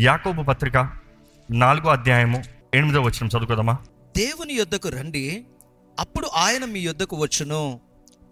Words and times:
యాకోబు 0.00 0.42
పత్రిక 0.42 0.88
నాలుగో 1.50 1.90
అధ్యాయము 1.90 2.42
ఎనిమిదో 2.74 3.00
వచ్చిన 3.00 3.26
చదువుకోదమ్మా 3.26 3.76
దేవుని 4.16 4.54
యొద్దకు 4.54 4.88
రండి. 4.88 5.44
అప్పుడు 6.00 6.26
ఆయన 6.26 6.64
మీ 6.64 6.80
యొద్దకు 6.80 7.16
వచ్చును. 7.16 7.80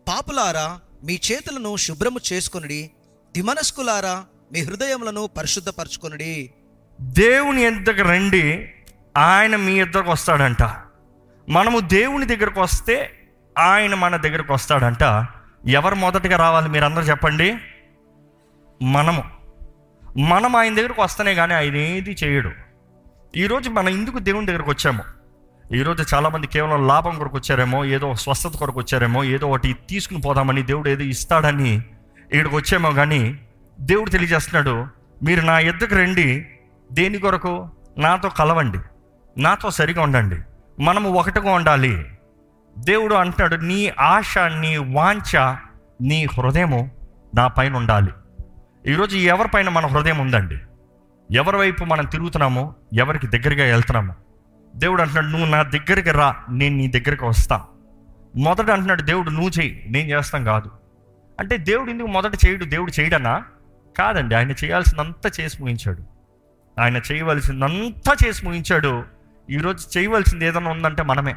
పాపులారా 0.08 0.80
మీ 1.04 1.20
చేతులను 1.32 1.76
శుభ్రము 1.76 2.20
చేసుకొనుడి. 2.32 2.90
దిమనస్కులారా 3.36 4.24
మీ 4.52 4.60
హృదయములను 4.60 5.26
పరిశుద్ధపరచుకొనుడి. 5.26 6.50
దేవుని 7.00 7.62
ఎద్దకు 7.62 8.02
రండి. 8.02 8.72
ఆయన 9.16 9.56
మీ 9.56 9.80
ఇద్దరికి 9.80 10.10
వస్తాడంట. 10.10 10.62
మనము 11.48 11.80
దేవుని 11.80 12.26
దగ్గరకు 12.26 12.60
వస్తే 12.60 13.10
ఆయన 13.58 13.94
మన 13.94 14.16
దగ్గరకు 14.16 14.54
వస్తాడంట. 14.54 15.26
ఎవరు 15.68 15.94
మొదటగా 15.94 16.36
రావాలి 16.36 16.68
మీరు 16.68 16.84
అందరూ 16.84 17.02
చెప్పండి? 17.02 17.56
మనము. 18.82 19.37
మనం 20.16 20.56
ఆయన 20.56 20.74
దగ్గరకు 20.74 21.02
వస్తేనే 21.02 21.34
కానీ 21.34 21.54
ఆయన 21.54 21.76
ఏది 21.76 22.16
చేయడు. 22.24 22.50
ఈరోజు 23.36 23.70
మనం 23.70 23.88
ఎందుకు 23.88 24.18
దేవుని 24.18 24.46
దగ్గరకు 24.46 24.70
వచ్చాము. 24.70 25.02
ఈరోజు 25.74 26.14
చాలామంది 26.14 26.46
కేవలం 26.46 26.86
లాభం 26.86 27.18
కొరకు 27.18 27.36
వచ్చారేమో 27.36 27.84
ఏదో 27.84 28.14
స్వస్థత 28.14 28.50
కొరకు 28.50 28.80
వచ్చారేమో 28.80 29.24
ఏదో 29.24 29.46
ఒకటి 29.46 29.76
తీసుకుని 29.88 30.20
పోదామని 30.20 30.62
దేవుడు 30.62 30.88
ఏదో 30.88 31.02
ఇస్తాడని 31.02 31.74
ఇక్కడికి 32.32 32.56
వచ్చామో 32.56 32.90
కానీ 32.90 33.40
దేవుడు 33.80 34.10
తెలియజేస్తున్నాడు 34.10 34.86
మీరు 35.22 35.40
నా 35.40 35.58
ఎద్దుకు 35.58 35.94
రండి 35.94 36.46
దేని 36.92 37.18
కొరకు? 37.18 37.70
నాతో 37.98 38.28
కలవండి 38.28 38.78
నాతో 39.38 39.70
సరిగా 39.70 40.02
ఉండండి 40.02 40.36
మనము 40.82 41.10
ఒకటిగా 41.10 41.52
ఉండాలి. 41.52 42.06
దేవుడు 42.78 43.14
అంటున్నాడు 43.14 43.56
నీ 43.56 43.92
ఆశ 44.00 44.38
నీ 44.38 44.76
వాంఛ 44.76 45.56
నీ 46.00 46.24
హృదయము 46.24 46.90
నా 47.34 47.48
పైన 47.48 47.76
ఉండాలి. 47.76 48.10
ఈరోజు 48.86 49.16
ఎవరిపైన 49.16 49.68
మన 49.68 49.86
హృదయం 49.86 50.18
ఉందండి? 50.18 50.58
ఎవరి 51.36 51.56
వైపు 51.56 51.84
మనం 51.84 52.04
తిరుగుతున్నామో 52.04 52.74
ఎవరికి 52.92 53.26
దగ్గరగా 53.26 53.64
వెళ్తున్నామో? 53.64 54.14
దేవుడు 54.76 55.02
అంటున్నాడు 55.02 55.26
నువ్వు 55.26 55.46
నా 55.46 55.62
దగ్గరికి 55.62 56.10
రా 56.10 56.36
నేను 56.50 56.76
నీ 56.76 56.86
దగ్గరికి 56.86 57.24
వస్తా. 57.24 57.64
మొదట 58.36 58.70
అంటున్నాడు 58.70 59.02
దేవుడు 59.02 59.30
నువ్వు 59.30 59.48
చెయ్యి 59.48 59.84
నేను 59.88 60.08
చేస్తాం 60.08 60.44
కాదు. 60.44 60.70
అంటే 61.40 61.56
దేవుడు 61.56 61.90
ఎందుకు 61.90 62.08
మొదట 62.08 62.32
చేయడు? 62.46 62.64
దేవుడు 62.64 63.00
చేయడనా? 63.00 63.44
కాదండి 63.98 64.34
ఆయన 64.34 64.50
చేయాల్సినంతా 64.50 65.30
చేసి 65.40 65.62
ముగించాడు. 65.62 66.02
ఆయన 66.80 67.00
చేయవలసిందంతా 67.12 68.16
చేసి 68.26 68.46
ముగించాడు. 68.46 69.04
ఈరోజు 69.50 69.98
చేయవలసింది 69.98 70.46
ఏదైనా 70.46 70.70
ఉందంటే 70.70 71.02
మనమే. 71.02 71.36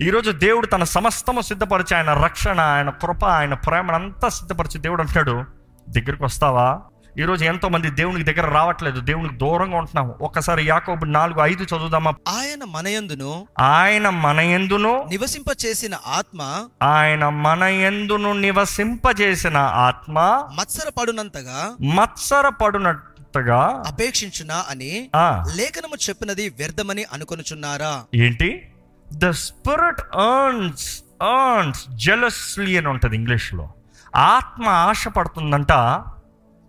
ఈరోజు 0.00 0.30
దేవుడు 0.30 0.66
తన 0.66 0.84
సమస్తము 0.84 1.40
సిద్ధపరిచి 1.40 1.96
ఆయన 1.96 2.14
రక్షణ 2.14 2.60
ఆయన 2.60 2.90
కృప 2.90 3.24
ఆయన 3.24 3.54
ప్రేమనంతా 3.54 4.28
సిద్ధపరిచి 4.28 4.80
దేవుడు 4.80 5.00
అంటున్నాడు 5.00 5.59
దగ్గరికి 5.90 6.24
వస్తావా? 6.24 6.80
ఈరోజు 7.18 7.44
ఎంతో 7.44 7.68
మంది 7.68 7.90
దేవునికి 7.90 8.32
దగ్గర 8.32 8.48
రావట్లేదు. 8.50 9.00
దేవునికి 9.00 9.34
దూరంగా 9.34 9.76
ఉంటున్నాము. 9.76 10.18
ఒక్కసారి 10.20 10.66
యాకోబు 10.66 11.04
నాలుగు 11.04 11.40
ఐదు 11.40 11.62
చదువుదామా? 11.62 12.14
ఆయన 12.28 12.64
మనయందును 12.64 13.46
ఆయన 13.60 14.08
మన 14.08 14.40
ఎందును 14.40 15.06
నివసింప 15.10 15.46
చేసిన 15.66 15.94
ఆత్మ 16.06 16.68
ఆయన 16.82 17.28
మన 17.28 17.62
ఎందును 17.62 18.32
నివసింపజేసిన 18.32 19.56
ఆత్మ 19.56 20.18
మత్సరపడునంతగా 20.54 21.76
మత్సరపడునట్టుగా 21.94 23.84
అపేక్షించునా 23.86 24.64
అని 24.68 25.10
లేఖనము 25.56 25.96
చెప్పినది 26.08 26.48
వ్యర్థమని 26.48 27.04
అనుకొనుచున్నారా? 27.12 28.04
ఏంటి? 28.14 28.72
The 29.12 29.30
spirit 29.30 30.00
earns 30.16 31.02
earns 31.22 31.84
jealously 31.88 32.76
అని 32.76 32.88
ఉంటుంది 32.88 33.16
ఇంగ్లీష్లో. 33.16 33.68
ఆత్మ 34.16 34.64
ఆశపడుతుందంట. 34.68 35.72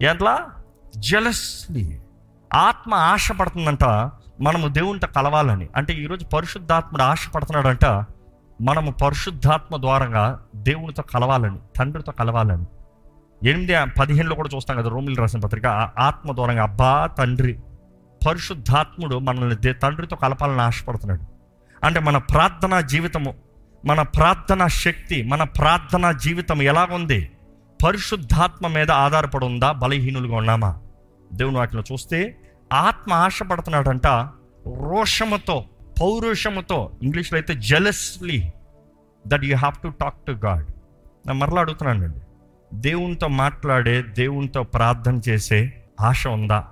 ఎట్లా 0.02 0.48
జెలస్లీ 0.98 2.02
ఆత్మ 2.54 2.94
ఆశపడుతుందంట 2.94 3.84
మనము 4.42 4.68
దేవునితో 4.68 5.08
కలవాలని. 5.08 5.70
అంటే 5.76 5.94
ఈరోజు 5.94 6.26
పరిశుద్ధాత్ముడు 6.26 7.04
ఆశపడుతున్నాడంట 7.04 7.86
మనము 8.62 8.92
పరిశుద్ధాత్మ 8.92 9.82
ద్వారంగా 9.82 10.46
దేవునితో 10.56 11.04
కలవాలని 11.04 11.60
తండ్రితో 11.78 12.12
కలవాలని. 12.12 12.66
ఎనిమిది 13.48 13.74
పదిహేనులో 14.00 14.36
కూడా 14.36 14.50
చూస్తాం 14.56 14.78
కదా 14.78 14.90
రోమిల్ 14.90 15.18
రాసిన 15.18 15.40
పత్రిక 15.40 15.66
ఆత్మ 16.00 16.36
ద్వారంగా 16.36 16.64
అబ్బా 16.64 17.08
తండ్రి 17.18 17.60
పరిశుద్ధాత్ముడు 18.28 19.20
మనల్ని 19.20 19.74
తండ్రితో 19.74 20.16
కలపాలని 20.16 20.62
ఆశపడుతున్నాడు. 20.62 21.22
అంటే 21.86 22.00
మన 22.00 22.18
ప్రార్థనా 22.18 22.82
జీవితము 22.82 23.36
మన 23.86 24.02
ప్రార్థన 24.02 24.68
శక్తి 24.68 25.24
మన 25.24 25.44
ప్రార్థన 25.44 26.12
జీవితం 26.12 26.62
ఎలాగుంది? 26.62 27.32
పరిశుద్ధాత్మ 27.86 28.68
మీద 28.68 28.92
ఆధారపడి 28.92 29.46
ఉందా 29.46 29.72
బలహీనులుగా 29.72 30.36
ఉన్నామా? 30.36 30.80
దేవుని 31.34 31.58
వాటిలో 31.58 31.84
చూస్తే 31.92 32.38
ఆత్మ 32.74 33.14
ఆశపడుతున్నాడంట 33.14 34.08
రోషముతో 34.68 35.66
పౌరుషముతో. 36.02 36.92
ఇంగ్లీష్లో 37.04 37.40
అయితే 37.40 37.56
jealously 37.56 38.52
that 39.28 39.46
you 39.46 39.56
have 39.56 39.84
to 39.84 39.88
talk 39.88 40.26
to 40.28 40.32
God 40.32 40.66
నేను 41.28 41.34
మరలా 41.34 41.62
అడుగుతున్నానండి 41.62 42.20
దేవునితో 42.74 43.28
మాట్లాడే 43.28 44.02
దేవునితో 44.02 44.64
ప్రార్థన 44.64 45.20
చేసే 45.30 45.74
ఆశ 46.02 46.28
ఉందా? 46.28 46.68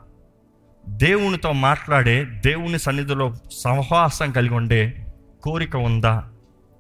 దేవునితో 0.88 1.52
మాట్లాడే 1.52 2.26
దేవుని 2.26 2.80
సన్నిధిలో 2.80 3.36
సహవాసం 3.60 4.32
కలిగి 4.32 4.54
ఉండే 4.54 5.06
కోరిక 5.44 5.76
ఉందా? 5.76 6.30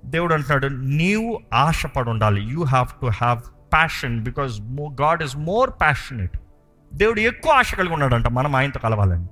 దేవుడు 0.06 0.34
అంటున్నాడు 0.34 0.68
నీవు 0.68 1.40
ఆశపడి 1.54 2.10
ఉండాలి 2.10 2.42
you 2.42 2.64
have 2.64 2.88
to 2.88 3.06
have 3.06 3.42
passion 3.74 4.24
because 4.24 4.62
God 5.02 5.24
is 5.24 5.38
more 5.38 5.70
passionate 5.70 6.38
దేవుడు 6.94 7.20
ఎక్కువ 7.20 7.52
ఆశ 7.52 7.76
కలిగి 7.76 7.94
ఉన్నాడంట 7.94 8.28
మనం 8.28 8.56
ఆయనతో 8.56 8.80
కలవాలని 8.80 9.28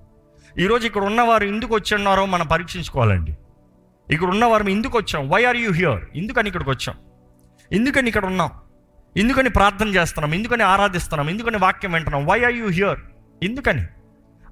ఈరోజు 0.59 0.87
ఇక్కడ 0.87 1.01
ఉన్నవారు 1.01 1.43
ఎందుకు 1.43 1.75
వచ్చి 1.75 1.95
ఉన్నారో 1.95 2.25
మనం 2.25 2.47
పరీక్షించుకోవాలండి. 2.47 3.37
ఇక్కడ 4.11 4.27
ఉన్నవారు 4.27 4.63
ఎందుకు 4.63 4.97
వచ్చాం? 4.97 5.29
వై 5.29 5.43
ఆర్ 5.43 5.57
యూ 5.57 5.71
హియర్ 5.71 6.05
ఎందుకని 6.15 6.47
ఇక్కడికి 6.47 6.69
వచ్చాం? 6.69 6.95
ఎందుకని 7.71 8.07
ఇక్కడ 8.07 8.25
ఉన్నాం? 8.25 8.51
ఎందుకని 9.17 9.49
ప్రార్థన 9.49 9.87
చేస్తున్నాం? 9.87 10.33
ఎందుకని 10.33 10.63
ఆరాధిస్తున్నాం? 10.63 11.29
ఎందుకని 11.29 11.57
వాక్యం 11.57 11.91
వింటున్నాం? 11.91 12.25
వై 12.25 12.43
ఆర్ 12.43 12.53
యూ 12.53 12.69
హియర్ 12.69 12.99
ఎందుకని? 13.43 13.85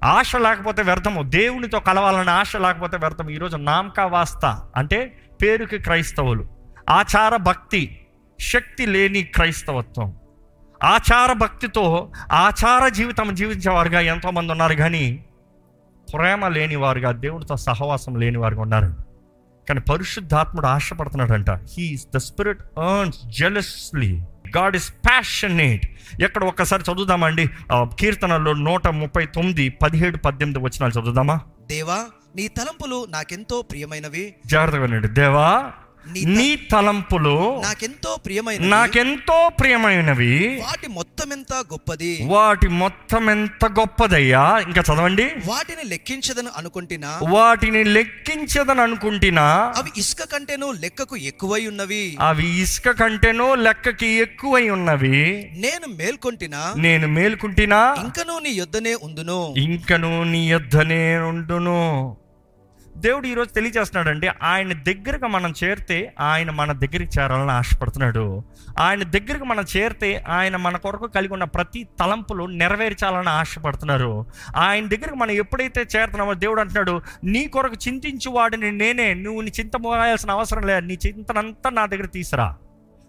ఆశ 0.04 0.36
లేకపోతే 0.36 0.82
వ్యర్థము. 0.82 1.22
దేవునితో 1.22 1.80
కలవాలన్న 1.80 2.30
ఆశ 2.30 2.56
లేకపోతే 2.56 2.96
వ్యర్థం 2.96 3.30
ఈరోజు 3.30 3.56
నామకా 3.56 4.06
వాస్త 4.06 4.62
అంటే 4.76 5.18
పేరుకి 5.42 5.78
క్రైస్తవులు. 5.78 6.44
ఆచార 6.90 7.36
భక్తి 7.36 8.00
శక్తి 8.40 8.86
లేని 8.86 9.22
క్రైస్తవత్వం. 9.22 10.08
ఆచార 10.84 11.32
భక్తితో 11.32 12.12
ఆచార 12.32 12.88
జీవితం 12.88 13.34
జీవించేవారుగా 13.34 14.00
ఎంతోమంది 14.00 14.52
ఉన్నారు 14.52 14.74
కానీ 14.74 15.24
ప్రేమ 16.14 16.48
లేనివారుగా 16.48 17.10
దేవుడితో 17.12 17.56
సహవాసం 17.56 18.16
లేనివారుగా 18.16 18.60
ఉన్నారు 18.60 18.96
కానీ 19.68 19.80
పరిశుద్ధాత్ముడు 19.80 20.66
ఆశపడుతున్నాడంట 20.66 21.50
he is 21.50 22.06
the 22.14 22.18
spirit 22.18 22.60
yearns 22.78 23.18
jealously 23.38 24.12
God 24.56 24.76
is 24.76 24.90
passionate 24.92 25.86
ఎక్కడ 26.22 26.44
ఒక్కసారి 26.44 26.82
చదువుదామండి. 26.92 27.50
కీర్తనలో 27.72 28.52
నూట 28.52 28.86
ముప్పై 28.88 29.26
తొమ్మిది 29.26 29.68
పదిహేడు 29.68 30.16
పద్దెనిమిది 30.16 30.64
వచ్చినాలు 30.64 31.00
చదువుదామా? 31.00 31.40
దేవా 31.66 31.98
నీ 32.36 32.48
తలంపులు 32.48 33.06
నాకెంతో 33.10 33.62
ప్రియమైనవి. 33.62 34.34
జాగ్రత్తగా 34.46 34.82
వినండి. 34.82 35.08
దేవా 35.08 35.72
నీ 36.24 36.56
తలంపులు 36.72 37.60
నాకెంతో 37.62 38.16
ప్రియమైనవి. 38.24 38.68
నాకెంతో 38.68 39.48
ప్రియమైనవి. 39.60 40.62
వాటి 40.66 40.88
మొత్తమెంత 40.88 41.54
గొప్పది. 41.54 42.20
వాటి 42.24 42.68
మొత్తం 42.68 43.30
ఎంత 43.30 43.66
గొప్పదయ్యా. 43.66 44.58
ఇంకా 44.58 44.82
చదవండి. 44.82 45.24
వాటిని 45.24 45.88
లెక్కించదని 45.88 46.48
అనుకుంటున్నా 46.56 47.20
వాటిని 47.28 47.84
లెక్కించదని 47.84 48.80
అనుకుంటున్నా 48.80 49.72
అవి 49.76 49.90
ఇసుక 49.96 50.18
కంటేను 50.32 50.72
లెక్కకు 50.72 51.16
ఎక్కువై 51.16 51.66
ఉన్నవి? 51.66 52.16
అవి 52.20 52.60
ఇసుక 52.60 52.90
కంటేనో 52.90 53.54
లెక్కకి 53.54 54.06
ఎక్కువై 54.06 54.68
ఉన్నవి? 54.68 55.50
నేను 55.52 55.88
మేల్కొంటినా? 55.88 56.74
నేను 56.76 57.08
మేల్కుంటినా? 57.08 57.96
ఇంకనూ 58.04 58.38
నీ 58.38 58.50
యొద్దనే 58.50 58.94
ఉందును 58.94 59.54
ఇంకను 59.56 60.22
నీ 60.22 60.50
యొద్దనే 60.50 61.18
ఉండును. 61.18 62.16
దేవుడు 62.96 63.26
ఈరోజు 63.26 63.52
తెలియజేస్తున్నాడండి 63.52 64.28
ఆయన 64.42 64.72
దగ్గరకు 64.72 65.26
మనం 65.26 65.54
చేరితే 65.64 66.14
ఆయన 66.20 66.50
మన 66.50 66.72
దగ్గరికి 66.72 67.20
చేరాలని 67.20 67.50
ఆశపడుతున్నాడు. 67.50 68.44
ఆయన 68.78 69.02
దగ్గరకు 69.02 69.44
మనం 69.44 69.64
చేరితే 69.76 70.24
ఆయన 70.28 70.56
మన 70.56 70.76
కొరకు 70.76 71.06
కలిగి 71.06 71.32
ఉన్న 71.32 71.44
ప్రతి 71.44 71.88
తలంపులు 72.00 72.44
నెరవేర్చాలని 72.44 73.28
ఆశపడుతున్నారు. 73.28 74.26
ఆయన 74.56 74.88
దగ్గరకు 74.88 75.14
మనం 75.14 75.30
ఎప్పుడైతే 75.30 75.86
చేరుతున్నామో 75.96 76.34
దేవుడు 76.34 76.60
అంటున్నాడు 76.60 77.00
నీ 77.24 77.46
కొరకు 77.46 77.74
చింతించు 77.88 78.30
వాడిని 78.30 78.72
నేనే 78.72 79.14
నువ్వు 79.14 79.40
నీ 79.40 79.52
చింత 79.60 79.76
మోయాల్సిన 79.76 80.30
అవసరం 80.30 80.66
లేదు 80.66 80.86
నీ 80.86 80.98
చింతనంతా 81.06 81.70
నా 81.70 81.86
దగ్గర 81.86 82.06
తీసురా. 82.06 82.56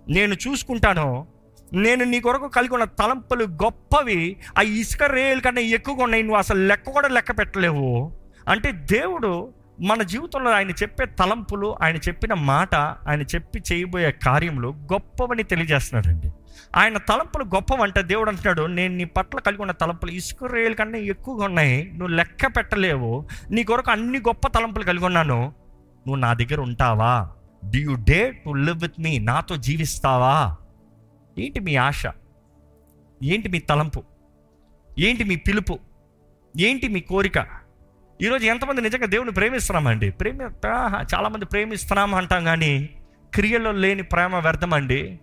నేను 0.10 0.34
చూసుకుంటాను 0.34 1.28
నేను 1.74 2.06
నీ 2.06 2.20
కొరకు 2.20 2.48
కలిగి 2.48 2.74
ఉన్న 2.74 2.86
తలంపులు 2.86 3.44
గొప్పవి 3.44 4.38
ఆ 4.58 4.62
ఇసుక 4.62 5.04
రేలు 5.04 5.42
కన్నా 5.42 5.62
ఎక్కువగా 5.62 6.04
ఉన్నాయి 6.04 6.24
నువ్వు 6.24 6.38
అసలు 6.38 6.60
లెక్క 6.60 6.90
కూడా 6.90 7.08
లెక్క 7.08 7.32
పెట్టలేవు. 7.32 8.14
అంటే 8.48 8.72
దేవుడు 8.72 9.57
మన 9.82 10.04
జీవితంలో 10.04 10.52
ఆయన 10.52 10.70
చెప్పే 10.70 11.06
తలంపులు 11.06 11.76
ఆయన 11.82 11.96
చెప్పిన 11.96 12.34
మాట 12.34 12.76
ఆయన 12.76 13.22
చెప్పి 13.22 13.64
చేయబోయే 13.74 14.12
కార్యములు 14.12 14.68
గొప్పవని 14.68 15.44
తెలియజేస్తున్నాడండి. 15.44 16.32
ఆయన 16.76 16.98
తలంపులు 16.98 17.44
గొప్పవంట. 17.44 18.00
దేవుడు 18.00 18.30
అంటున్నాడు 18.30 18.62
నేను 18.62 18.96
నీ 18.96 19.06
పట్ల 19.06 19.40
కలిగి 19.40 19.62
ఉన్న 19.62 19.72
తలంపులు 19.72 20.12
ఇసుక 20.12 20.48
కన్నా 20.80 20.98
ఎక్కువగా 20.98 21.46
ఉన్నాయి. 21.46 21.90
నువ్వు 21.92 22.08
లెక్క 22.08 22.46
పెట్టలేవు. 22.46 23.28
నీ 23.52 23.64
కొరకు 23.64 23.92
అన్ని 23.92 24.20
గొప్ప 24.20 24.48
తలంపులు 24.48 24.84
కలిగి 24.84 25.06
ఉన్నాను. 25.06 25.42
నువ్వు 26.08 26.16
నా 26.16 26.34
దగ్గర 26.34 26.60
ఉంటావా? 26.60 27.30
Do 27.66 27.80
you 27.80 27.96
dare 28.10 28.32
to 28.32 28.50
live 28.50 28.82
with 28.82 28.94
me 29.00 29.20
నాతో 29.20 29.56
జీవిస్తావా? 29.56 30.56
ఏంటి 31.40 31.60
మీ 31.60 31.76
ఆశ? 31.76 32.04
ఏంటి 33.24 33.50
మీ 33.50 33.60
తలంపు? 33.60 34.04
ఏంటి 35.00 35.24
మీ 35.24 35.36
పిలుపు? 35.36 35.80
ఏంటి 36.60 36.88
మీ 36.88 37.00
కోరిక? 37.00 37.57
ఈరోజు 38.22 38.46
ఎంతమంది 38.46 38.82
నిజంగా 38.82 39.06
దేవుని 39.06 39.32
ప్రేమిస్తున్నామండి? 39.32 40.10
ప్రేమ 40.10 40.42
చాలామంది 41.14 41.46
ప్రేమిస్తున్నాం 41.46 42.16
అంటాం 42.16 42.44
కానీ 42.44 42.90
క్రియల్లో 43.36 43.72
లేని 43.72 44.04
ప్రేమ 44.04 44.36
వ్యర్థమండి. 44.36 45.20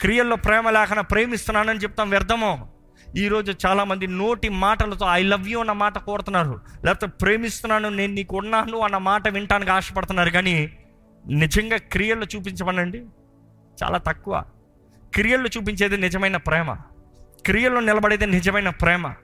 క్రియల్లో 0.00 0.36
ప్రేమ 0.36 0.70
లేకుండా 0.70 1.02
ప్రేమిస్తున్నానని 1.02 1.78
చెప్తాం 1.78 2.10
వ్యర్థమో. 2.10 2.68
ఈరోజు 3.16 3.54
చాలామంది 3.66 4.06
నోటి 4.06 4.48
మాటలతో 4.48 5.06
ఐ 5.12 5.22
లవ్ 5.22 5.48
యూ 5.48 5.60
అన్న 5.60 5.72
మాట 5.72 5.98
కోరుతున్నారు. 5.98 6.60
లేకపోతే 6.84 7.12
ప్రేమిస్తున్నాను 7.22 7.88
నేను 7.88 8.12
నీకు 8.12 8.36
ఉన్నాను 8.36 8.78
అన్న 8.78 8.96
మాట 8.96 9.28
వినటానికి 9.28 9.70
ఆశపడుతున్నారు 9.70 10.30
కానీ 10.30 10.78
నిజంగా 11.26 11.76
క్రియల్లో 11.76 12.26
చూపించమనండి 12.36 13.02
చాలా 13.84 13.98
తక్కువ. 13.98 14.44
క్రియల్లో 15.14 15.50
చూపించేది 15.56 15.96
నిజమైన 15.96 16.36
ప్రేమ. 16.36 16.76
క్రియల్లో 17.46 17.80
నిలబడేది 17.80 18.26
నిజమైన 18.26 18.68
ప్రేమ. 18.68 19.14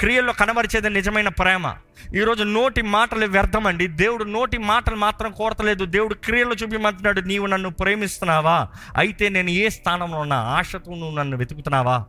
క్రియల్లో 0.00 0.32
కనబరిచేది 0.32 0.90
నిజమైన 0.90 1.28
ప్రేమ. 1.28 1.74
ఈరోజు 2.16 2.44
నోటి 2.44 2.82
మాటలు 2.82 3.26
వ్యర్థమండి. 3.26 3.86
దేవుడు 3.86 4.24
నోటి 4.24 4.58
మాటలు 4.58 4.96
మాత్రం 4.96 5.32
కోరతలేదు. 5.32 5.84
దేవుడు 5.84 6.14
క్రియలు 6.14 6.50
చూపించమంటున్నాడు 6.50 7.20
నీవు 7.20 7.46
నన్ను 7.46 7.70
ప్రేమిస్తున్నావా? 7.70 8.68
అయితే 8.96 9.28
నేను 9.28 9.50
ఏ 9.50 9.68
స్థానంలో 9.68 10.18
ఉన్నా? 10.18 10.36
ఆశతో 10.36 10.94
నువ్వు 10.94 11.16
నన్ను 11.16 11.36
వెతుకుతున్నావా? 11.36 12.04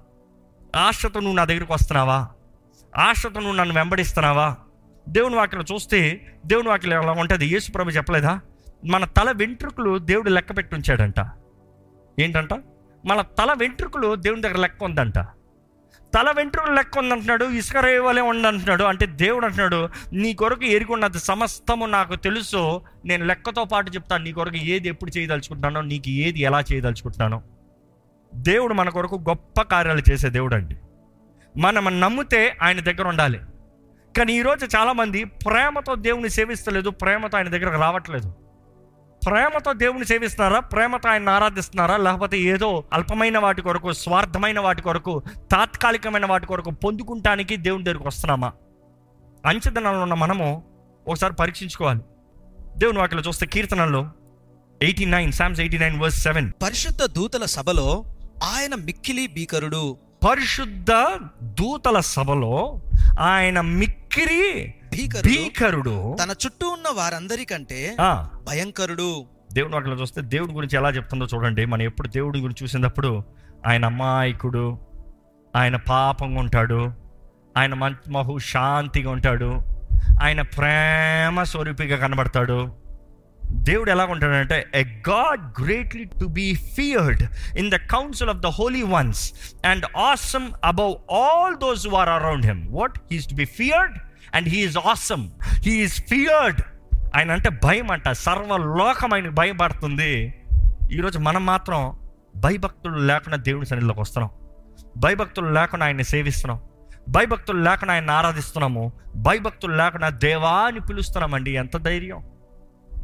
ఆశతో 0.75 1.19
నువ్వు 1.19 1.35
నా 1.35 1.45
దగ్గరికి 1.45 1.73
వస్తున్నావా? 1.73 2.27
ఆశతో 2.97 3.39
నువ్వు 3.39 3.55
నన్ను 3.55 3.75
వెంబడిస్తున్నావా? 3.75 4.55
దేవుని 5.09 5.35
వాక్యలో 5.35 5.75
చూస్తే 5.75 6.31
దేవుని 6.45 6.69
వాక్యలో 6.69 7.01
ఎలా 7.01 7.11
ఉంటుంది? 7.11 7.45
యేసు 7.45 7.71
ప్రభు 7.71 7.89
చెప్పలేదా? 7.89 8.39
మన 8.85 9.05
తల 9.05 9.31
వెంట్రుకలు 9.31 9.97
దేవుడు 9.97 10.29
లెక్క 10.29 10.57
పెట్టి 10.57 10.75
ఉంచాడంట. 10.75 11.29
ఏంటంట? 12.19 12.53
మన 13.05 13.21
తల 13.21 13.53
వెంట్రుకలు 13.53 14.15
దేవుని 14.15 14.41
దగ్గర 14.41 14.57
లెక్క 14.57 14.83
ఉందంట. 14.83 15.17
తల 16.13 16.31
వెంట్రుకలు 16.31 16.75
లెక్క 16.75 16.97
ఉందంటున్నాడు 16.97 17.45
ఇసుక 17.45 17.77
రేవలే 17.77 18.21
ఉందంటున్నాడు. 18.21 18.83
అంటే 18.83 19.05
దేవుడు 19.05 19.45
అంటున్నాడు 19.45 19.89
నీ 20.13 20.33
కొరకు 20.33 20.65
ఎరుగున్నది 20.65 21.19
సమస్తము 21.19 21.85
నాకు 21.85 22.15
తెలుసు. 22.15 22.81
నేను 23.05 23.25
లెక్కతో 23.25 23.65
పాటు 23.65 23.91
చెప్తాను 23.91 24.23
నీ 24.23 24.31
కొరకు 24.31 24.55
ఏది 24.55 24.87
ఎప్పుడు 24.87 25.17
చేయదలుచుకుంటున్నానో 25.17 25.81
నీకు 25.81 26.09
ఏది 26.09 26.39
ఎలా 26.39 26.63
చేయదలుచుకుంటున్నానో 26.71 27.41
దేవుడు 28.33 28.73
మన 28.73 28.89
కొరకు 28.89 29.15
గొప్ప 29.29 29.61
కార్యాలు 29.61 30.01
చేసే 30.11 30.29
దేవుడు 30.29 30.55
అండి 30.55 30.75
మనం 31.57 31.99
నమ్మితే 31.99 32.57
ఆయన 32.61 32.79
దగ్గర 32.79 33.07
ఉండాలి. 33.07 33.39
కానీ 34.17 34.33
ఈరోజు 34.33 34.77
చాలామంది 34.77 35.23
ప్రేమతో 35.23 35.95
దేవుని 35.95 36.29
సేవిస్తలేదు 36.29 36.89
ప్రేమతో 36.89 37.37
ఆయన 37.37 37.47
దగ్గరకు 37.47 37.81
రావట్లేదు. 37.81 38.40
ప్రేమతో 39.25 39.73
దేవుని 39.73 40.05
సేవిస్తున్నారా? 40.05 40.59
ప్రేమతో 40.59 41.09
ఆయన 41.09 41.29
ఆరాధిస్తున్నారా? 41.29 41.97
లేకపోతే 41.97 42.39
ఏదో 42.39 42.83
అల్పమైన 42.93 43.37
వాటి 43.37 43.61
కొరకు 43.61 43.93
స్వార్థమైన 43.93 44.59
వాటి 44.59 44.81
కొరకు 44.81 45.21
తాత్కాలికమైన 45.51 46.25
వాటి 46.25 46.47
కొరకు 46.47 46.71
పొందుకుంటానికి 46.71 47.57
దేవుని 47.57 47.83
దగ్గరికి 47.83 48.07
వస్తున్నామా? 48.07 48.51
అంచెదనాలు 49.45 49.97
ఉన్న 49.97 50.13
మనము 50.13 50.63
ఒకసారి 51.07 51.33
పరీక్షించుకోవాలి. 51.33 51.99
దేవుని 52.77 52.99
వాటిలో 52.99 53.21
చూస్తే 53.21 53.45
కీర్తనలో 53.45 54.09
eighty 54.81 55.05
nine 55.05 55.31
Psalms 55.31 55.59
eighty 55.59 55.77
nine 55.77 56.01
verse 56.01 56.21
seven. 56.21 56.51
పరిశుద్ధ 56.63 57.03
దూతల 57.05 57.45
సభలో 57.45 58.05
ఆయన 58.43 58.75
మిక్కిలి 58.75 59.27
భీకరుడు 59.27 59.97
పరిశుద్ధ 60.25 60.91
దూతల 61.59 61.99
సభలో 61.99 62.81
ఆయన 63.19 63.61
మిక్కిరి 63.61 64.73
భీకరుడు 65.25 66.17
తన 66.23 66.31
చుట్టూ 66.45 66.65
ఉన్న 66.69 66.87
వారందరికంటే 66.93 67.79
భయంకరుడు. 68.47 69.25
దేవుని 69.53 69.73
వాటిలో 69.73 69.95
చూస్తే 69.95 70.21
దేవుడి 70.21 70.53
గురించి 70.53 70.77
ఎలా 70.77 70.89
చెప్తుందో 70.89 71.25
చూడండి. 71.33 71.65
మనం 71.65 71.81
ఎప్పుడు 71.81 72.07
దేవుడి 72.07 72.39
గురించి 72.39 72.63
చూసినప్పుడు 72.63 73.11
ఆయన 73.67 73.85
అమాయకుడు 73.85 74.65
ఆయన 75.55 75.75
పాపంగా 75.75 76.39
ఉంటాడు 76.39 76.81
ఆయన 77.57 77.73
మహు 78.09 78.37
శాంతిగా 78.51 79.11
ఉంటాడు 79.11 79.51
ఆయన 80.23 80.41
ప్రేమ 80.41 81.43
స్వరూపిగా 81.43 81.97
కనబడతాడు. 81.97 82.59
దేవుడు 83.51 83.91
ఎలా 83.91 84.05
ఉంటాడంటే 84.05 84.65
a 84.75 84.83
God 84.83 85.61
greatly 85.63 86.03
to 86.03 86.25
be 86.25 86.55
feared 86.55 87.23
in 87.57 87.71
the 87.71 87.75
council 87.75 88.29
of 88.29 88.37
the 88.37 88.45
holy 88.45 88.83
ones 88.83 89.33
and 89.65 89.85
awesome 89.97 90.51
above 90.63 91.13
all 91.13 91.55
those 91.55 91.87
who 91.87 91.95
are 91.95 92.09
around 92.09 92.45
him 92.45 92.67
what 92.69 92.99
he's 93.11 93.29
to 93.29 93.35
be 93.35 93.45
feared 93.45 93.97
and 94.35 94.49
he is 94.49 94.77
awesome 94.77 95.29
he is 95.43 96.01
feared 96.01 96.61
ఆయన 97.15 97.31
అంటే 97.31 97.49
భయం 97.49 97.91
అంట. 97.91 98.09
సర్వలోకం 98.09 99.13
ఆయన 99.13 99.29
భయపడుతుంది 99.29 100.33
ఈరోజు 100.91 101.19
మనం 101.19 101.45
మాత్రం 101.45 101.99
భయభక్తులు 102.35 102.97
లేకుండా 102.97 103.37
దేవుని 103.37 103.65
సన్నిధిలోకి 103.65 103.99
వస్తున్నాం. 103.99 104.29
భయభక్తులు 104.97 105.49
లేకుండా 105.49 105.85
ఆయన్ని 105.85 106.03
సేవిస్తున్నాం. 106.03 106.59
భయభక్తులు 107.09 107.63
లేకుండా 107.63 107.93
ఆయన 107.93 108.11
ఆరాధిస్తున్నాము. 108.11 108.91
భయభక్తులు 109.15 109.75
లేకుండా 109.75 110.09
దేవాన్ని 110.09 110.81
పిలుస్తున్నామండి. 110.81 111.51
ఎంత 111.51 111.77
ధైర్యం. 111.77 112.23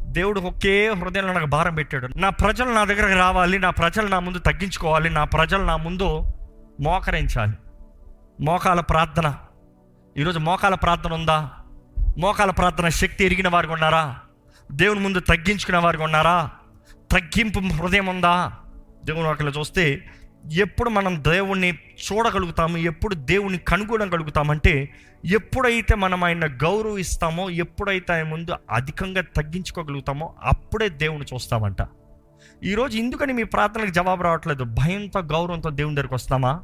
దేవుడు 0.08 0.40
ఒకే 0.40 0.90
హృదయంలో 0.90 1.34
నాకు 1.34 1.46
భారం 1.46 1.76
పెట్టాడు. 1.76 2.10
నా 2.16 2.30
ప్రజలు 2.30 2.70
నా 2.70 2.84
దగ్గరకు 2.84 3.18
రావాలి 3.20 3.60
నా 3.60 3.70
ప్రజలు 3.70 4.08
నా 4.08 4.20
ముందు 4.20 4.40
తగ్గించుకోవాలి 4.40 5.10
నా 5.10 5.24
ప్రజలు 5.24 5.64
నా 5.64 5.78
ముందు 5.78 6.24
మోకరించాలి. 6.80 7.54
మోకాల 8.42 8.80
ప్రార్థన. 8.80 9.36
ఈరోజు 10.18 10.40
మోకాల 10.40 10.76
ప్రార్థన 10.76 11.14
ఉందా? 11.14 11.50
మోకాల 12.18 12.52
ప్రార్థన 12.52 12.90
శక్తి 12.90 13.26
ఎరిగిన 13.26 13.48
వారికి 13.48 13.74
ఉన్నారా? 13.74 14.20
దేవుని 14.72 15.00
ముందు 15.00 15.20
తగ్గించుకునే 15.20 15.78
వారికి 15.78 16.04
ఉన్నారా? 16.04 16.50
తగ్గింపు 17.12 17.60
హృదయం 17.60 18.06
ఉందా? 18.06 18.52
దేవుని 19.06 19.28
ఒకళ్ళు 19.28 19.52
చూస్తే 19.60 20.10
ఎప్పుడు 20.52 20.90
మనం 20.90 21.24
దేవుణ్ణి 21.24 21.72
చూడగలుగుతాము 21.74 22.78
ఎప్పుడు 22.78 23.16
దేవుణ్ణి 23.16 23.58
కనుగొనగలుగుతామంటే 23.58 24.90
ఎప్పుడైతే 25.26 25.96
మనం 25.96 26.24
ఆయన 26.24 26.46
గౌరవిస్తామో 26.46 27.50
ఎప్పుడైతే 27.50 28.14
ఆయన 28.14 28.28
ముందు 28.28 28.56
అధికంగా 28.72 29.22
తగ్గించుకోగలుగుతామో 29.22 30.36
అప్పుడే 30.44 30.90
దేవుని 30.90 31.26
చూస్తామంట. 31.34 31.78
ఈరోజు 32.64 32.98
ఎందుకని 32.98 33.34
మీ 33.34 33.44
ప్రార్థనలకు 33.44 33.92
జవాబు 33.92 34.24
రావట్లేదు? 34.24 34.64
భయంతో 34.64 35.20
గౌరవంతో 35.20 35.70
దేవుని 35.70 35.96
దగ్గరికి 35.96 36.14
వస్తామా 36.14 36.64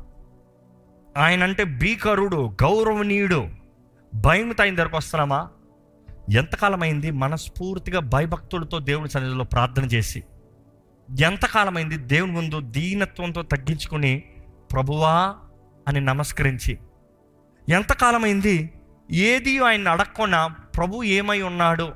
ఆయన 1.17 1.43
అంటే 1.43 1.63
భీకరుడు 1.63 2.55
గౌరవనీయుడు 2.63 3.47
భయంతో 4.15 4.63
ఆయన 4.63 4.75
దగ్గరకు 4.75 4.97
వస్తున్నామా? 4.97 5.49
ఎంతకాలం 6.31 6.83
అయింది 6.83 7.11
మనస్ఫూర్తిగా 7.11 7.99
భయభక్తులతో 7.99 8.79
దేవుని 8.79 9.09
సన్నిధిలో 9.09 9.43
ప్రార్థన 9.43 9.85
చేసి 9.85 10.23
ఎంతకాలమైంది 11.19 11.97
దేవుని 11.97 12.31
ముందు 12.31 12.59
దీనత్వంతో 12.59 13.41
తగ్గించుకొని 13.41 14.23
ప్రభువా 14.71 15.35
అని 15.87 16.01
నమస్కరించి. 16.01 16.77
ఎంతకాలమైంది? 17.69 18.73
ఏది 19.11 19.59
ఆయన 19.59 19.87
అడగకుండా 19.87 20.47
ప్రభు 20.47 21.03
ఏమై 21.03 21.41
ఉన్నాడు? 21.41 21.93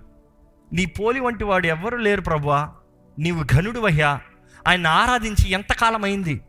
నీ 0.74 0.86
పోలి 0.86 1.20
వంటి 1.20 1.44
వాడు 1.44 1.68
ఎవ్వరు 1.68 1.98
లేరు 1.98 2.22
ప్రభువా. 2.22 2.74
నీవు 3.20 3.44
ఘనుడు 3.44 3.80
వహ్యా 3.80 4.22
ఆయన 4.68 4.88
ఆరాధించి 4.88 5.52
ఎంతకాలమైంది? 5.52 6.42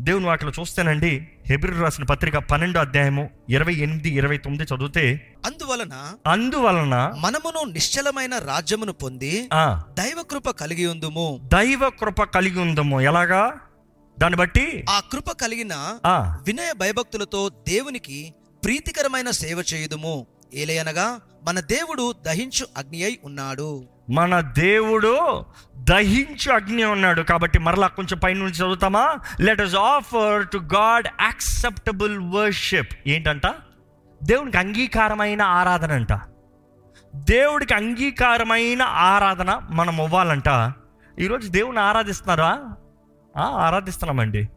దేవుని 0.00 0.26
వాటిలో 0.26 0.52
చూస్తేనండి 0.60 1.31
హెబ్రి 1.46 1.80
రాసిన 1.80 2.04
పత్రిక 2.04 2.36
పన్నెండో 2.36 2.80
అధ్యాయము 2.80 3.30
ఇరవై 3.50 3.74
ఎనిమిది 3.74 4.08
ఇరవై 4.08 4.38
తొమ్మిది 4.38 4.74
చదివితే 4.74 5.34
అందువలన 5.46 6.14
అందువలన 6.26 7.12
మనమును 7.18 7.64
నిశ్చలమైన 7.64 8.38
రాజ్యమును 8.38 8.92
పొంది 8.92 9.48
ఆ. 9.52 9.82
దైవకృప 9.98 10.50
కలిగి 10.50 10.86
ఉందుము. 10.86 11.40
దైవ 11.54 11.90
కృప 12.00 12.22
కలిగి 12.22 12.60
ఉందము. 12.60 13.00
ఎలాగా? 13.00 13.60
దాన్ని 14.18 14.36
బట్టి 14.36 14.84
ఆ 14.90 15.00
కృప 15.12 15.30
కలిగిన 15.30 15.98
ఆ. 16.06 16.38
వినయ 16.46 16.72
భయభక్తులతో 16.72 17.48
దేవునికి 17.48 18.34
ప్రీతికరమైన 18.64 19.30
సేవ 19.30 19.64
చేయుదుము. 19.74 20.26
ఏలయనగా 20.54 21.20
మన 21.44 21.60
దేవుడు 21.60 22.14
దహించు 22.26 22.66
అగ్ని 22.76 23.04
అయి 23.04 23.18
ఉన్నాడు. 23.24 23.84
మన 24.10 24.40
దేవుడు 24.40 25.44
దహించు 25.76 26.52
అగ్ని 26.52 26.84
ఉన్నాడు 26.84 27.22
కాబట్టి 27.22 27.58
మరలా 27.58 27.86
కొంచెం 27.86 28.18
పైన 28.18 28.36
నుంచి 28.36 28.52
చదువుతామా? 28.52 29.16
Let 29.40 29.60
us 29.60 29.74
offer 29.74 30.48
to 30.48 30.58
God 30.58 31.08
acceptable 31.20 32.18
worship 32.34 32.92
ఏంటంట? 33.06 33.46
దేవునికి 34.22 34.58
అంగీకారమైన 34.58 35.42
ఆరాధన 35.42 35.92
అంట. 35.92 36.12
దేవుడికి 37.14 37.74
అంగీకారమైన 37.74 38.82
ఆరాధన 38.82 39.60
మనం 39.70 40.00
ఇవ్వాలంట 40.00 40.72
ఈరోజు 41.18 41.48
దేవుని 41.48 41.80
ఆరాధిస్తున్నారా? 41.80 42.74
ఆరాధిస్తున్నామండి. 43.40 44.48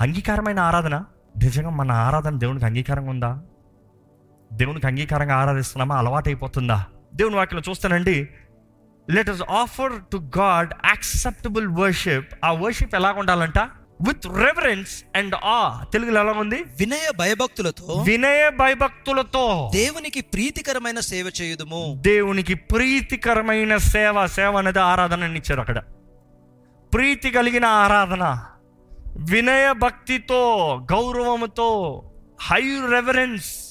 అంగీకారమైన 0.00 0.58
ఆరాధన? 0.60 1.04
నిజంగా 1.38 1.70
మన 1.70 1.92
ఆరాధన 1.92 2.38
దేవునికి 2.38 2.64
అంగీకారంగా 2.64 3.10
ఉందా? 3.10 3.42
దేవునికి 4.52 4.86
అంగీకారంగా 4.86 5.34
ఆరాధిస్తున్నామా? 5.34 5.96
అలవాటైపోతుందా? 5.96 6.84
దేవుని 7.14 7.36
వాక్యలో 7.36 7.62
చూస్తానండి. 7.70 8.28
Let 9.10 9.30
us 9.30 9.42
offer 9.42 9.92
to 10.12 10.30
God 10.38 10.72
acceptable 10.86 11.68
worship 11.68 12.32
ఆ 12.44 12.52
వర్షిప్ 12.52 12.94
ఎలా 12.94 13.12
ఉండాలంట? 13.12 13.58
విత్ 14.08 14.26
రెవరెన్స్ 14.26 15.04
అండ్ 15.16 15.34
ఆ 15.44 15.84
తెలుగులో 15.92 16.20
ఎలా 16.20 16.32
ఉంది? 16.32 16.56
వినయ 16.56 17.12
భయభక్తులతో 17.18 18.04
వినయ 18.06 18.50
భయభక్తులతో. 18.50 19.70
దేవునికి 19.74 20.20
ప్రీతికరమైన 20.20 21.00
సేవ 21.00 21.30
చేయుదుము. 21.42 21.98
దేవునికి 22.00 22.54
ప్రీతికరమైన 22.54 23.76
సేవ 23.76 24.26
సేవ 24.26 24.58
అనేది 24.58 24.78
ఆరాధన 24.78 25.36
ఇచ్చారు 25.36 25.60
అక్కడ. 25.60 25.78
ప్రీతి 26.94 27.30
కలిగిన 27.30 27.64
ఆరాధన. 27.64 28.38
వినయ 29.30 29.72
భక్తితో 29.72 30.66
గౌరవముతో 30.92 32.02
హై 32.42 32.80
రెవరెన్స్ 32.90 33.61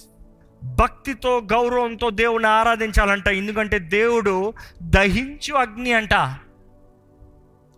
భక్తితో 0.63 1.47
గౌరవంతో 1.53 2.09
దేవుని 2.09 2.47
ఆరాధించాలంట. 2.47 3.27
ఎందుకంటే 3.27 3.79
దేవుడు 3.79 4.53
దహించు 4.83 5.53
అగ్ని 5.53 5.93
అంట. 5.93 6.13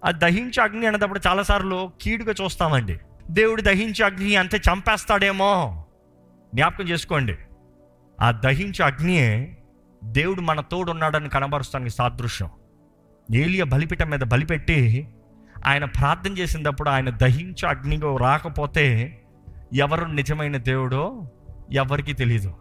ఆ 0.06 0.12
దహించు 0.12 0.62
అగ్ని 0.62 0.86
అనేటప్పుడు 0.86 1.20
చాలాసార్లు 1.28 1.92
కీడుగా 2.02 2.34
చూస్తామండి. 2.42 3.00
దేవుడు 3.32 3.62
దహించు 3.62 4.06
అగ్ని 4.06 4.36
అంతే 4.36 4.58
చంపేస్తాడేమో. 4.58 5.86
జ్ఞాపకం 6.56 6.84
చేసుకోండి. 6.84 7.36
ఆ 8.22 8.32
దహించు 8.32 8.86
అగ్నియే 8.86 9.58
దేవుడు 10.04 10.42
మన 10.42 10.62
తోడు 10.62 10.92
ఉన్నాడని 10.92 11.30
కనబరుస్తానికి 11.30 11.90
సాదృశ్యం. 11.90 12.50
ఏలియ 13.34 13.64
బలిపీఠం 13.64 14.10
మీద 14.10 14.20
బలిపెట్టి 14.20 15.08
ఆయన 15.66 15.86
ప్రార్థన 15.86 16.32
చేసినప్పుడు 16.32 16.90
ఆయన 16.90 17.10
దహించు 17.10 17.68
అగ్నిగా 17.68 18.18
రాకపోతే 18.18 19.20
ఎవరు 19.74 20.06
నిజమైన 20.06 20.58
దేవుడో 20.58 21.32
ఎవరికీ 21.72 22.14
తెలియదు 22.14 22.54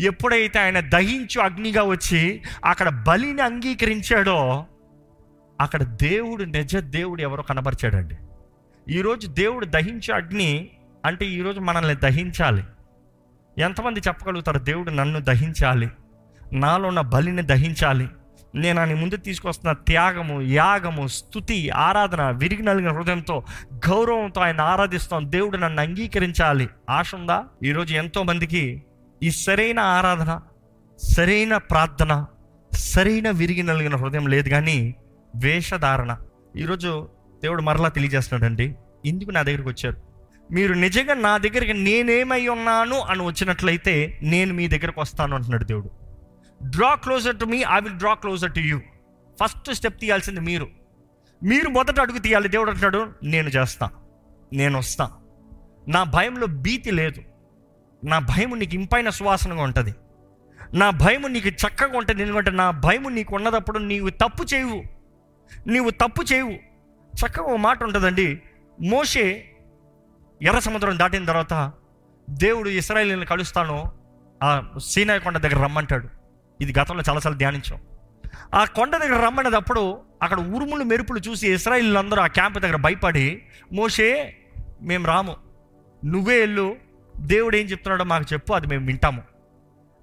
ఎప్పుడైతే 0.00 0.58
ఆయన 0.58 0.80
దహించు 0.80 1.40
అగ్నిగా 1.40 1.82
వచ్చి 1.82 2.42
అక్కడ 2.64 3.04
బలిని 3.08 3.42
అంగీకరించాడో 3.42 4.64
అక్కడ 5.60 5.82
దేవుడు 5.82 6.44
నిజ 6.44 6.76
దేవుడు 6.76 7.22
ఎవరో 7.22 7.42
కనబరిచాడండి. 7.42 8.16
ఈరోజు 8.88 9.26
దేవుడు 9.26 9.64
దహించే 9.64 10.14
అగ్ని 10.14 10.70
అంటే 11.06 11.26
ఈరోజు 11.26 11.60
మనల్ని 11.60 11.94
దహించాలి. 11.94 12.64
ఎంతమంది 13.58 14.00
చెప్పగలుగుతారు 14.00 14.58
దేవుడు 14.58 14.90
నన్ను 14.90 15.20
దహించాలి 15.20 15.90
నాలో 16.52 16.88
ఉన్న 16.88 17.00
బలిని 17.00 17.42
దహించాలి 17.42 18.08
నేను 18.54 18.80
ఆయన 18.80 18.94
ముందు 18.94 19.16
తీసుకొస్తున్న 19.16 19.72
త్యాగము 19.72 20.42
యాగము 20.42 21.06
స్థుతి 21.06 21.70
ఆరాధన 21.70 22.30
విరిగి 22.30 22.62
నలిగిన 22.62 22.92
హృదయంతో 22.92 23.44
గౌరవంతో 23.74 24.40
ఆయన 24.40 24.60
ఆరాధిస్తాం. 24.60 25.32
దేవుడు 25.32 25.56
నన్ను 25.56 25.82
అంగీకరించాలి. 25.82 26.68
ఆశ 26.90 27.14
ఉందా? 27.14 27.44
ఈరోజు 27.64 27.94
ఎంతోమందికి 27.94 28.82
ఈ 29.22 29.30
సరైన 29.30 29.78
ఆరాధన 29.78 30.40
సరైన 30.98 31.56
ప్రార్థన 31.56 32.26
సరైన 32.72 33.30
విరిగి 33.30 33.62
నలిగిన 33.62 33.96
హృదయం 33.96 34.26
లేదు 34.26 34.48
కానీ 34.48 34.94
వేషధారణ. 35.36 36.16
ఈరోజు 36.56 37.08
దేవుడు 37.42 37.62
మరలా 37.62 37.88
తెలియజేస్తున్నాడండి. 37.88 38.74
ఇందుకు 39.04 39.30
నా 39.30 39.42
దగ్గరికి 39.42 39.68
వచ్చారు? 39.68 39.96
మీరు 40.52 40.74
నిజంగా 40.74 41.14
నా 41.14 41.38
దగ్గరికి 41.38 41.72
నేనేమై 41.72 42.48
ఉన్నాను 42.48 42.98
అని 42.98 43.22
వచ్చినట్లయితే 43.22 44.20
నేను 44.22 44.54
మీ 44.54 44.68
దగ్గరకు 44.68 45.00
వస్తాను 45.00 45.34
అంటున్నాడు 45.34 45.64
దేవుడు. 45.64 45.90
Draw 46.62 46.94
closer 46.94 47.38
to 47.38 47.44
me 47.44 47.56
I 47.56 47.80
will 47.80 47.94
draw 47.94 48.14
closer 48.14 48.52
to 48.52 48.60
you 48.60 48.80
first 49.44 49.74
step 49.74 50.00
తీయాల్సింది 50.00 50.40
మీరు. 50.40 50.68
మీరు 51.42 51.68
మొదట 51.68 52.00
అడుగు 52.00 52.18
తీయాలి. 52.18 52.48
దేవుడు 52.48 52.70
అంటున్నాడు 52.70 53.06
నేను 53.22 53.48
చేస్తా 53.48 53.90
నేను 54.52 54.78
వస్తా. 54.78 55.10
నా 55.88 56.04
భయంలో 56.04 56.46
భీతి 56.46 56.90
లేదు. 56.90 57.29
నా 58.04 58.18
భయం 58.18 58.58
నీకు 58.58 58.74
ఇంపైన 58.74 59.10
సువాసనగా 59.10 59.62
ఉంటుంది. 59.62 59.94
నా 60.74 60.90
భయం 60.90 61.32
నీకు 61.32 61.48
చక్కగా 61.48 61.98
ఉంటుంది. 61.98 62.22
ఎందుకంటే 62.22 62.50
నా 62.50 62.70
భయం 62.70 63.14
నీకు 63.14 63.36
ఉన్నదప్పుడు 63.36 63.78
నీవు 63.78 64.08
తప్పు 64.08 64.54
చేయవు. 64.54 64.82
నీవు 65.66 65.90
తప్పు 65.90 66.22
చేయవు. 66.32 66.50
చక్కగా 67.14 67.44
ఒక 67.44 67.56
మాట 67.56 67.82
ఉంటుందండి. 67.82 68.42
మోషే 68.82 69.52
ఎర్ర 70.42 70.58
సముద్రం 70.58 70.98
దాటిన 70.98 71.24
తర్వాత 71.24 71.72
దేవుడు 72.30 72.68
ఇస్రాయలీని 72.68 73.26
కలుస్తాను. 73.26 73.92
ఆ 74.42 74.62
సీనాయి 74.84 75.20
కొండ 75.20 75.38
దగ్గర 75.38 75.62
రమ్మంటాడు. 75.62 76.08
ఇది 76.60 76.74
గతంలో 76.78 77.02
చాలాసార్లు 77.08 77.38
ధ్యానించాం. 77.38 77.80
ఆ 78.54 78.64
కొండ 78.64 78.96
దగ్గర 78.96 79.24
రమ్మనేటప్పుడు 79.24 80.00
అక్కడ 80.22 80.40
ఉరుములు 80.40 80.84
మెరుపులు 80.84 81.18
చూసి 81.18 81.54
ఇస్రాయిల్ 81.54 81.96
అందరూ 81.96 82.22
ఆ 82.22 82.26
క్యాంప్ 82.26 82.58
దగ్గర 82.58 82.76
భయపడి 82.76 83.42
మోషే 83.72 84.36
మేము 84.82 85.06
రాము. 85.06 85.36
నువ్వే 86.04 86.40
వెళ్ళు 86.40 86.76
దేవుడు 87.20 87.56
ఏం 87.56 87.66
చెప్తున్నాడో 87.66 88.04
మాకు 88.04 88.24
చెప్పు 88.32 88.52
అది 88.52 88.66
మేము 88.66 88.86
వింటాము. 88.86 89.22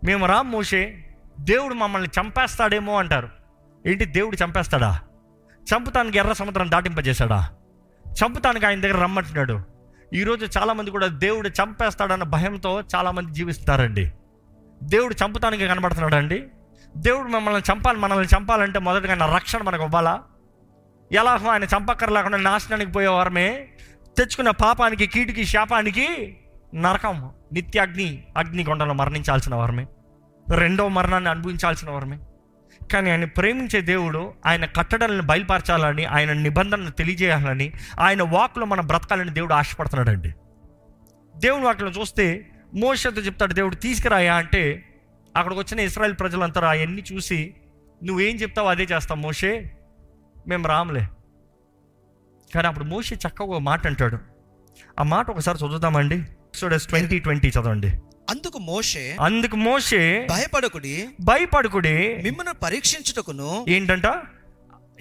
మేము 0.03 0.25
రామ్ 0.25 0.51
మోషే 0.51 1.05
దేవుడు 1.39 1.73
మమ్మల్ని 1.73 2.09
చంపేస్తాడేమో 2.19 2.99
అంటారు. 2.99 3.29
ఏంటి 3.85 4.05
దేవుడు 4.05 4.37
చంపేస్తాడా? 4.43 4.99
చంపుతానికి 5.57 6.17
ఎర్ర 6.17 6.33
సముద్రం 6.33 6.71
దాటింపజేశాడా? 6.71 7.49
చంపుతానికి 8.09 8.65
ఆయన 8.65 8.81
దగ్గర 8.81 9.01
రమ్మంటున్నాడు. 9.01 9.61
ఈరోజు 10.13 10.59
చాలామంది 10.59 10.91
కూడా 10.91 11.07
దేవుడు 11.07 11.49
చంపేస్తాడన్న 11.49 12.23
భయంతో 12.23 12.83
చాలామంది 12.95 13.33
జీవిస్తారండి 13.33 14.11
దేవుడు 14.83 15.15
చంపుతానికి 15.25 15.67
కనబడుతున్నాడు 15.67 16.15
అండి? 16.15 16.43
దేవుడు 16.97 17.27
మమ్మల్ని 17.27 17.61
చంపాలి 17.73 17.99
మనల్ని 17.99 18.25
చంపాలంటే 18.25 18.79
మొదటగా 18.79 19.15
నా 19.15 19.35
రక్షణ 19.35 19.63
మనకు 19.63 19.83
ఇవ్వాలా? 19.83 20.23
ఎలాగో 21.11 21.49
ఆయన 21.49 21.63
చంపక్కర్లేకుండా 21.63 22.37
నాశనానికి 22.37 22.91
పోయేవారమే 22.91 23.67
తెచ్చుకున్న 24.17 24.49
పాపానికి 24.49 25.07
కీటికి 25.07 25.45
శాపానికి 25.45 26.37
నరకం 26.75 27.31
నిత్య 27.53 27.79
అగ్ని 27.79 28.23
అగ్నికొండలో 28.37 28.93
మరణించాల్సిన 28.93 29.55
వారమే. 29.55 29.87
రెండవ 30.55 30.87
మరణాన్ని 30.87 31.29
అనుభవించాల్సిన 31.29 31.89
వారమే. 31.89 32.19
కానీ 32.91 33.11
ఆయన 33.11 33.25
ప్రేమించే 33.25 33.81
దేవుడు 33.81 34.33
ఆయన 34.45 34.65
కట్టడలను 34.65 35.23
బయలుపరచాలని 35.23 36.05
ఆయన 36.05 36.33
నిబంధనలు 36.33 36.89
తెలియజేయాలని 36.89 37.73
ఆయన 37.99 38.23
వాక్లో 38.23 38.65
మనం 38.65 38.87
బ్రతకాలని 38.87 39.33
దేవుడు 39.33 39.53
ఆశపడుతున్నాడండి. 39.53 40.35
దేవుని 41.35 41.65
వాక్లో 41.65 41.89
చూస్తే 41.89 42.49
మోసతో 42.75 43.21
చెప్తాడు 43.21 43.53
దేవుడు 43.53 43.75
తీసుకురాయా? 43.75 44.35
అంటే 44.35 44.83
అక్కడికి 45.35 45.61
వచ్చిన 45.61 45.79
ఇస్రాయల్ 45.79 46.15
ప్రజలంతా 46.19 46.69
అవన్నీ 46.69 47.03
చూసి 47.13 47.53
నువ్వేం 48.03 48.35
చెప్తావు 48.35 48.67
అదే 48.67 48.83
చేస్తాం 48.83 49.21
మోషే 49.21 49.77
మేము 50.47 50.67
రాములే. 50.67 51.07
కానీ 52.55 52.67
అప్పుడు 52.67 52.85
మోషే 52.85 53.15
చక్కగా 53.15 53.47
ఒక 53.47 53.61
మాట 53.61 53.87
అంటాడు. 53.87 54.17
ఆ 54.99 55.03
మాట 55.03 55.29
ఒకసారి 55.29 55.57
చదువుతామండి 55.57 56.23
ఎక్సోడస్ 56.57 56.85
ట్వంటీ 56.87 57.19
ట్వంటీ 57.19 57.47
చదవండి. 57.47 57.89
అందుకు 58.29 58.57
మోషే 58.59 59.17
అందుకు 59.21 59.55
మోషే 59.55 60.27
భయపడకుడి 60.29 60.93
భయపడుకుడి 61.21 61.97
మిమ్మల్ని 62.23 62.53
పరీక్షించుటకును 62.63 63.65
ఏంటంట? 63.69 64.07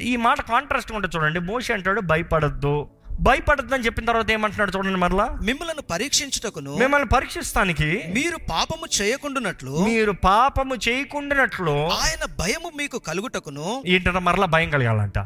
ఈ 0.01 0.17
మాట 0.17 0.41
కాంట్రాస్ట్ 0.41 0.93
ఉంటుంది 0.93 1.17
చూడండి. 1.17 1.41
మోషే 1.41 1.73
అంటాడు 1.73 2.01
భయపడద్దు. 2.01 2.89
భయపడద్దు 3.21 3.75
అని 3.75 3.85
చెప్పిన 3.85 4.05
తర్వాత 4.05 4.31
ఏమంటున్నాడు 4.31 4.73
చూడండి 4.77 4.99
మరలా? 4.99 5.27
మిమ్మల్ని 5.45 5.83
పరీక్షించుటకును 5.91 6.77
మిమ్మల్ని 6.77 7.09
పరీక్షిస్తానికి 7.09 8.03
మీరు 8.15 8.37
పాపము 8.51 9.03
చేయకుండానట్లు 9.03 9.85
మీరు 9.85 10.13
పాపము 10.13 10.75
చేయకుండానట్లు 10.89 11.77
ఆయన 11.87 12.25
భయము 12.41 12.73
మీకు 12.77 12.99
కలుగుటకును 12.99 13.83
ఏంటంటే? 13.87 14.19
మరలా 14.19 14.47
భయం 14.47 14.71
కలగాలంట. 14.71 15.19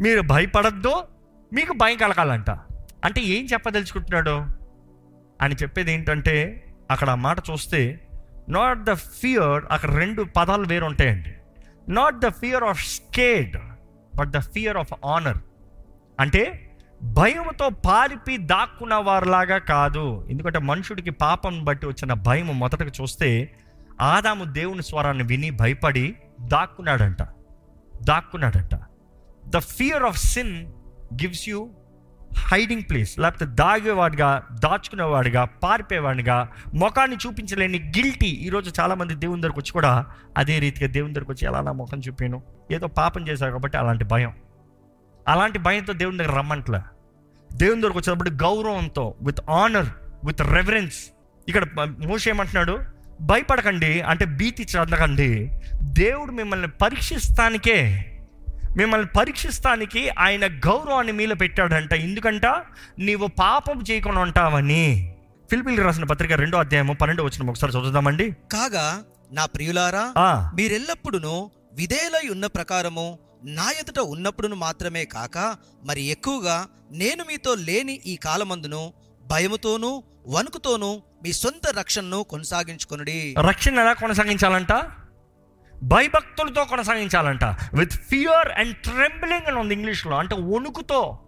మీరు 0.00 0.20
భయపడద్దు 0.20 0.94
మీకు 1.52 1.72
భయం 1.72 1.96
కలగాలంట. 1.96 2.50
అంటే 3.04 3.20
ఏం 3.20 3.44
చెప్పదలుచుకుంటున్నాడు? 3.52 4.61
అని 5.42 5.54
చెప్పేది 5.54 5.92
ఏంటంటే 5.92 6.64
అక్కడ 6.90 7.10
ఆ 7.10 7.14
మాట 7.14 7.38
చూస్తే 7.50 8.08
నాట్ 8.48 8.84
ద 8.84 8.92
ఫియర్ 8.92 9.64
అక్కడ 9.70 9.94
రెండు 9.94 10.22
పదాలు 10.22 10.66
వేరు 10.66 10.84
ఉంటాయండి 10.84 11.32
not 11.88 12.18
the 12.18 12.28
fear 12.28 12.64
of 12.64 12.84
scared 12.86 13.56
but 14.16 14.30
the 14.30 14.38
fear 14.38 14.76
of 14.76 14.92
honour 15.06 15.38
అంటే 16.20 16.68
భయంతో 17.02 17.68
పారిపి 17.68 18.36
దాక్కున్న 18.36 18.94
వారిలాగా 18.94 19.58
కాదు. 19.58 20.26
ఎందుకంటే 20.30 20.58
మనుషుడికి 20.58 21.10
పాపం 21.10 21.64
బట్టి 21.64 21.86
వచ్చిన 21.86 22.12
భయం 22.12 22.58
మొదటగా 22.58 22.90
చూస్తే 23.02 23.56
ఆదాము 24.00 24.44
దేవుని 24.44 24.82
స్వరాన్ని 24.82 25.24
విని 25.24 25.50
భయపడి 25.50 26.16
దాక్కున్నాడంట. 26.40 27.22
దాక్కున్నాడంట. 28.02 28.74
The 29.46 29.58
fear 29.58 30.02
of 30.02 30.18
sin 30.18 30.66
gives 31.14 31.48
you 31.48 31.70
hiding 32.38 32.82
place 32.82 33.18
లేకపోతే 33.18 33.46
దాగేవాడిగా 33.46 34.42
దాచుకునేవాడిగా 34.52 35.44
పారిపోయేవాడిగా 35.44 36.48
ముఖాన్ని 36.74 37.16
చూపించలేని 37.26 37.78
గిల్టీ 37.78 38.26
ఈరోజు 38.26 38.80
చాలామంది 38.80 39.14
దేవుని 39.14 39.42
దగ్గరకు 39.42 39.60
వచ్చి 39.60 39.72
కూడా 39.72 40.06
అదే 40.38 40.58
రీతిగా 40.58 40.90
దేవుని 40.90 41.12
దగ్గరకు 41.12 41.32
వచ్చి 41.32 41.48
ఎలా 41.48 41.60
నా 41.60 41.72
ముఖం 41.72 41.98
చూపాను? 41.98 42.42
ఏదో 42.72 42.86
పాపం 42.86 43.28
చేశారు 43.28 43.50
కాబట్టి 43.50 43.78
అలాంటి 43.78 44.04
భయం. 44.04 44.32
అలాంటి 45.28 45.58
భయంతో 45.58 45.92
దేవుని 45.92 46.18
దగ్గర 46.18 46.36
రమ్మంట్లే. 46.36 46.80
దేవుని 47.52 47.80
దగ్గరకు 47.80 47.98
వచ్చేటప్పుడు 47.98 48.30
గౌరవంతో 48.30 49.14
విత్ 49.22 49.50
ఆనర్ 49.50 49.86
విత్ 50.24 50.42
రెఫరెన్స్ 50.42 50.94
ఇక్కడ 51.48 51.66
మోష 51.86 52.28
ఏమంటున్నాడు? 52.28 52.78
భయపడకండి 53.20 54.00
అంటే 54.00 54.24
భీతి 54.24 54.66
చెందకండి. 54.76 55.60
దేవుడు 55.82 56.32
మిమ్మల్ని 56.32 56.68
పరీక్షిస్తానికే 56.68 58.08
మిమ్మల్ని 58.76 59.06
పరీక్షిస్తానికి 59.06 60.08
ఆయన 60.08 60.46
గౌరవాన్ని 60.46 61.12
మీలో 61.12 61.34
పెట్టాడంట. 61.34 61.92
ఎందుకంట? 61.92 62.46
నీవు 62.98 63.26
పాపం 63.26 63.84
చేయకుండా 63.90 64.20
ఉంటావని. 64.20 65.14
ఫిలిపిల్ 65.50 65.80
రాసిన 65.80 66.04
పత్రిక 66.04 66.32
రెండో 66.32 66.58
అధ్యాయము 66.58 66.92
పన్నెండు 66.92 67.22
వచ్చిన 67.22 67.50
ఒకసారి 67.50 67.72
చదువుదామండి. 67.72 68.30
కాగా 68.52 69.02
నా 69.32 69.44
ప్రియులారా 69.44 70.12
మీరెల్లప్పుడూ 70.54 71.50
విధేయులై 71.72 72.28
ఉన్న 72.28 72.46
ప్రకారము 72.46 73.18
నా 73.44 73.70
ఎదుట 73.70 73.98
ఉన్నప్పుడును 73.98 74.56
మాత్రమే 74.56 75.04
కాక 75.04 75.56
మరి 75.84 76.02
ఎక్కువగా 76.02 76.66
నేను 76.92 77.24
మీతో 77.24 77.54
లేని 77.54 78.00
ఈ 78.06 78.16
కాలమందును 78.16 78.92
భయముతోనూ 79.26 80.02
వణుకుతోనూ 80.28 81.02
మీ 81.24 81.32
సొంత 81.32 81.78
రక్షణను 81.78 82.22
కొనసాగించుకొనుడి. 82.22 83.34
రక్షణ 83.38 83.78
ఎలా 83.78 83.92
కొనసాగించాలంట? 83.92 84.72
భయభక్తులతో 85.82 86.64
కొనసాగించాలంట. 86.64 87.44
విత్ 87.74 87.92
ఫియర్ 87.92 88.48
అండ్ 88.48 88.76
ట్రెంబ్లింగ్ 88.76 89.46
అని 89.46 89.58
ఉంది 89.58 89.74
ఇంగ్లీష్లో. 89.74 90.16
అంటే 90.16 90.36
వణుకుతో 90.36 91.18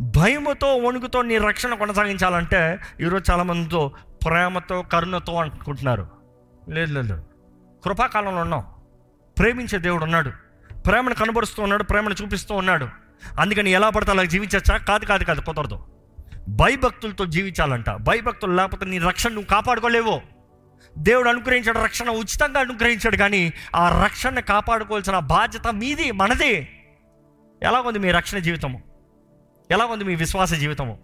భయముతో 0.00 0.76
వణుకుతో 0.76 1.22
నీ 1.22 1.38
రక్షణ 1.38 1.74
కొనసాగించాలంటే 1.74 2.78
ఈరోజు 3.00 3.32
చాలామందితో 3.32 3.90
ప్రేమతో 4.26 4.82
కరుణతో 4.82 5.34
అనుకుంటున్నారు 5.34 6.08
లేదు 6.68 6.92
లేదు. 6.92 7.24
కృపాకాలంలో 7.84 8.40
ఉన్నాం. 8.40 8.64
ప్రేమించే 9.38 9.78
దేవుడు 9.78 10.04
ఉన్నాడు. 10.04 10.30
ప్రేమను 10.86 11.14
కనబరుస్తూ 11.14 11.62
ఉన్నాడు 11.62 11.82
ప్రేమను 11.82 12.14
చూపిస్తూ 12.22 12.54
ఉన్నాడు. 12.54 12.88
అందుకని 13.40 13.70
ఎలా 13.70 13.90
పడితే 13.90 14.10
అలా 14.10 14.24
జీవించచ్చా? 14.24 14.76
కాదు 14.76 15.04
కాదు 15.04 15.24
కాదు 15.24 15.40
కుదరదు. 15.40 15.86
భయభక్తులతో 16.48 17.26
జీవించాలంట. 17.26 17.90
భయభక్తులు 17.90 18.52
లేకపోతే 18.52 18.84
నీ 18.84 18.98
రక్షణ 18.98 19.30
నువ్వు 19.30 19.46
కాపాడుకోలేవు. 19.46 20.39
దేవుడు 20.98 21.28
అనుగ్రహించాడు 21.28 21.78
రక్షణ 21.78 22.10
ఉచితంగా 22.10 22.60
అనుగ్రహించాడు 22.60 23.16
కానీ 23.16 23.52
ఆ 23.76 24.04
రక్షణ 24.04 24.40
కాపాడుకోవాల్సిన 24.40 25.18
బాధ్యత 25.18 25.68
మీది 25.68 26.12
మనది. 26.12 26.68
ఎలాగుంది 27.62 27.98
మీ 27.98 28.10
రక్షణ 28.10 28.38
జీవితము? 28.38 28.82
ఎలాగుంది 29.70 30.04
మీ 30.04 30.14
విశ్వాస 30.14 30.54
జీవితము? 30.54 30.98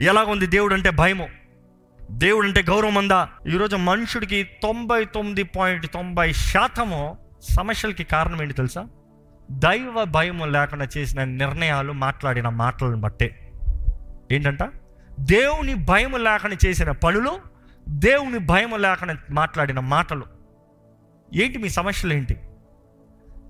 ఎలాగుంది 0.00 0.46
దేవుడు 0.46 0.74
అంటే 0.74 0.90
భయము? 0.90 1.28
దేవుడు 2.10 2.46
అంటే 2.46 2.62
గౌరవం 2.62 2.98
అందా? 2.98 3.28
ఈరోజు 3.48 3.76
మనుషుడికి 3.76 4.42
తొంభై 4.42 5.04
తొమ్మిది 5.04 5.42
పాయింట్ 5.42 5.92
తొంభై 5.92 6.32
శాతము 6.32 7.18
సమస్యలకి 7.50 8.04
కారణం 8.04 8.42
ఏంటి 8.42 8.54
తెలుసా? 8.54 8.88
దైవ 9.50 10.04
భయము 10.04 10.44
లేకుండా 10.44 10.88
చేసిన 10.96 11.24
నిర్ణయాలు 11.24 11.92
మాట్లాడిన 11.92 12.48
మాటలను 12.48 12.96
బట్టే. 12.96 13.52
ఏంటంట? 14.32 14.58
దేవుని 15.20 15.74
భయం 15.74 16.24
లేకుండా 16.24 16.56
చేసిన 16.66 16.90
పనులు 16.90 17.57
దేవుని 17.88 18.38
భయం 18.38 18.82
లేకుండా 18.82 19.16
మాట్లాడిన 19.30 19.80
మాటలు. 19.80 20.24
ఏంటి 21.34 21.58
మీ 21.58 21.68
సమస్యలు 21.68 22.12
ఏంటి? 22.12 22.40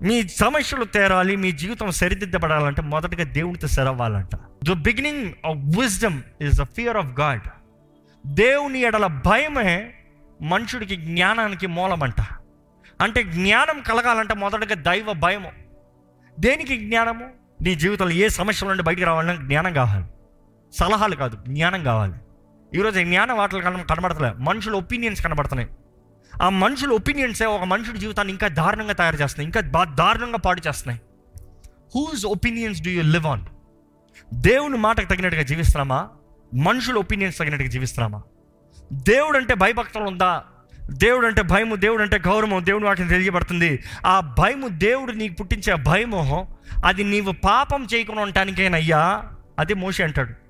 మీ 0.01 0.27
సమస్యలు 0.27 0.83
తేరాలి 0.83 1.35
మీ 1.35 1.51
జీవితం 1.51 1.91
సరిదిద్దబడాలంటే 1.91 2.81
మొదటగా 2.81 3.23
దేవునితో 3.23 3.67
సెరవ్వాలంట. 3.67 4.35
The 4.35 4.73
beginning 4.73 5.33
of 5.45 5.79
wisdom 5.79 6.21
is 6.41 6.61
the 6.61 6.63
fear 6.63 6.97
of 6.97 7.19
God 7.19 7.41
దేవుని 8.27 8.79
ఎడల 8.79 9.07
భయమే 9.07 9.93
మనుషుడికి 10.41 10.95
జ్ఞానానికి 10.95 11.67
మూలమంట. 11.67 12.21
అంటే 13.01 13.23
జ్ఞానం 13.23 13.81
కలగాలంటే 13.81 14.33
మొదటగా 14.33 14.81
దైవ 14.81 15.13
భయము. 15.13 15.51
దేనికి 16.39 16.77
జ్ఞానము? 16.77 17.29
నీ 17.61 17.75
జీవితంలో 17.75 18.11
ఏ 18.11 18.27
సమస్యల 18.27 18.69
నుండి 18.69 18.83
బయటికి 18.83 19.05
రావాలన్నా 19.05 19.45
జ్ఞానం 19.47 19.73
కావాలి. 19.73 20.05
సలహాలు 20.73 21.15
కాదు 21.15 21.37
జ్ఞానం 21.47 21.83
కావాలి. 21.83 22.13
ఈరోజు 22.75 22.99
ఈ 22.99 23.17
వాటలు 23.17 23.61
కన 23.61 23.81
కనబడతలే. 23.81 24.33
మనుషుల 24.37 24.73
ఒపీనియన్స్ 24.73 25.23
కనబడుతున్నాయి 25.23 25.69
ఆ 26.43 26.49
మనుషుల 26.49 26.89
ఒపీనియన్సే 26.89 27.45
ఒక 27.45 27.63
మనుషుడి 27.63 27.97
జీవితాన్ని 27.97 28.31
ఇంకా 28.31 28.47
దారుణంగా 28.47 28.93
తయారు 28.93 29.15
చేస్తున్నాయి. 29.15 29.45
ఇంకా 29.45 29.61
బా 29.61 29.83
దారుణంగా 29.83 30.37
పాడు 30.37 30.61
చేస్తున్నాయి. 30.67 31.01
Whose 31.95 32.25
opinions 32.25 32.81
do 32.81 32.89
you 32.89 33.01
live 33.01 33.25
on 33.25 33.41
దేవుని 34.33 34.77
మాటకు 34.77 35.05
తగినట్టుగా 35.05 35.43
జీవిస్తున్నామా? 35.43 36.09
మనుషుల 36.55 36.97
ఒపీనియన్స్ 36.97 37.39
తగినట్టుగా 37.39 37.69
జీవిస్తున్నామా? 37.69 38.21
దేవుడు 38.93 39.37
అంటే 39.37 39.53
భయభక్తులు 39.53 40.03
ఉందా? 40.03 40.43
దేవుడు 40.89 41.27
అంటే 41.27 41.41
భయము 41.41 41.75
దేవుడు 41.75 42.01
అంటే 42.01 42.17
గౌరవం 42.17 42.65
దేవుడు 42.65 42.85
వాటిని 42.85 43.09
తెలియబడుతుంది. 43.09 43.79
ఆ 44.05 44.19
భయము 44.19 44.67
దేవుడు 44.67 45.11
నీకు 45.11 45.33
పుట్టించే 45.33 45.75
భయము 45.75 46.47
అది 46.85 47.03
నీవు 47.03 47.31
పాపం 47.31 47.87
చేయకుండా 47.93 48.21
ఉండటానికేనయ్యా 48.21 49.23
అది 49.59 49.73
మోషి 49.73 50.03
అంటాడు. 50.03 50.48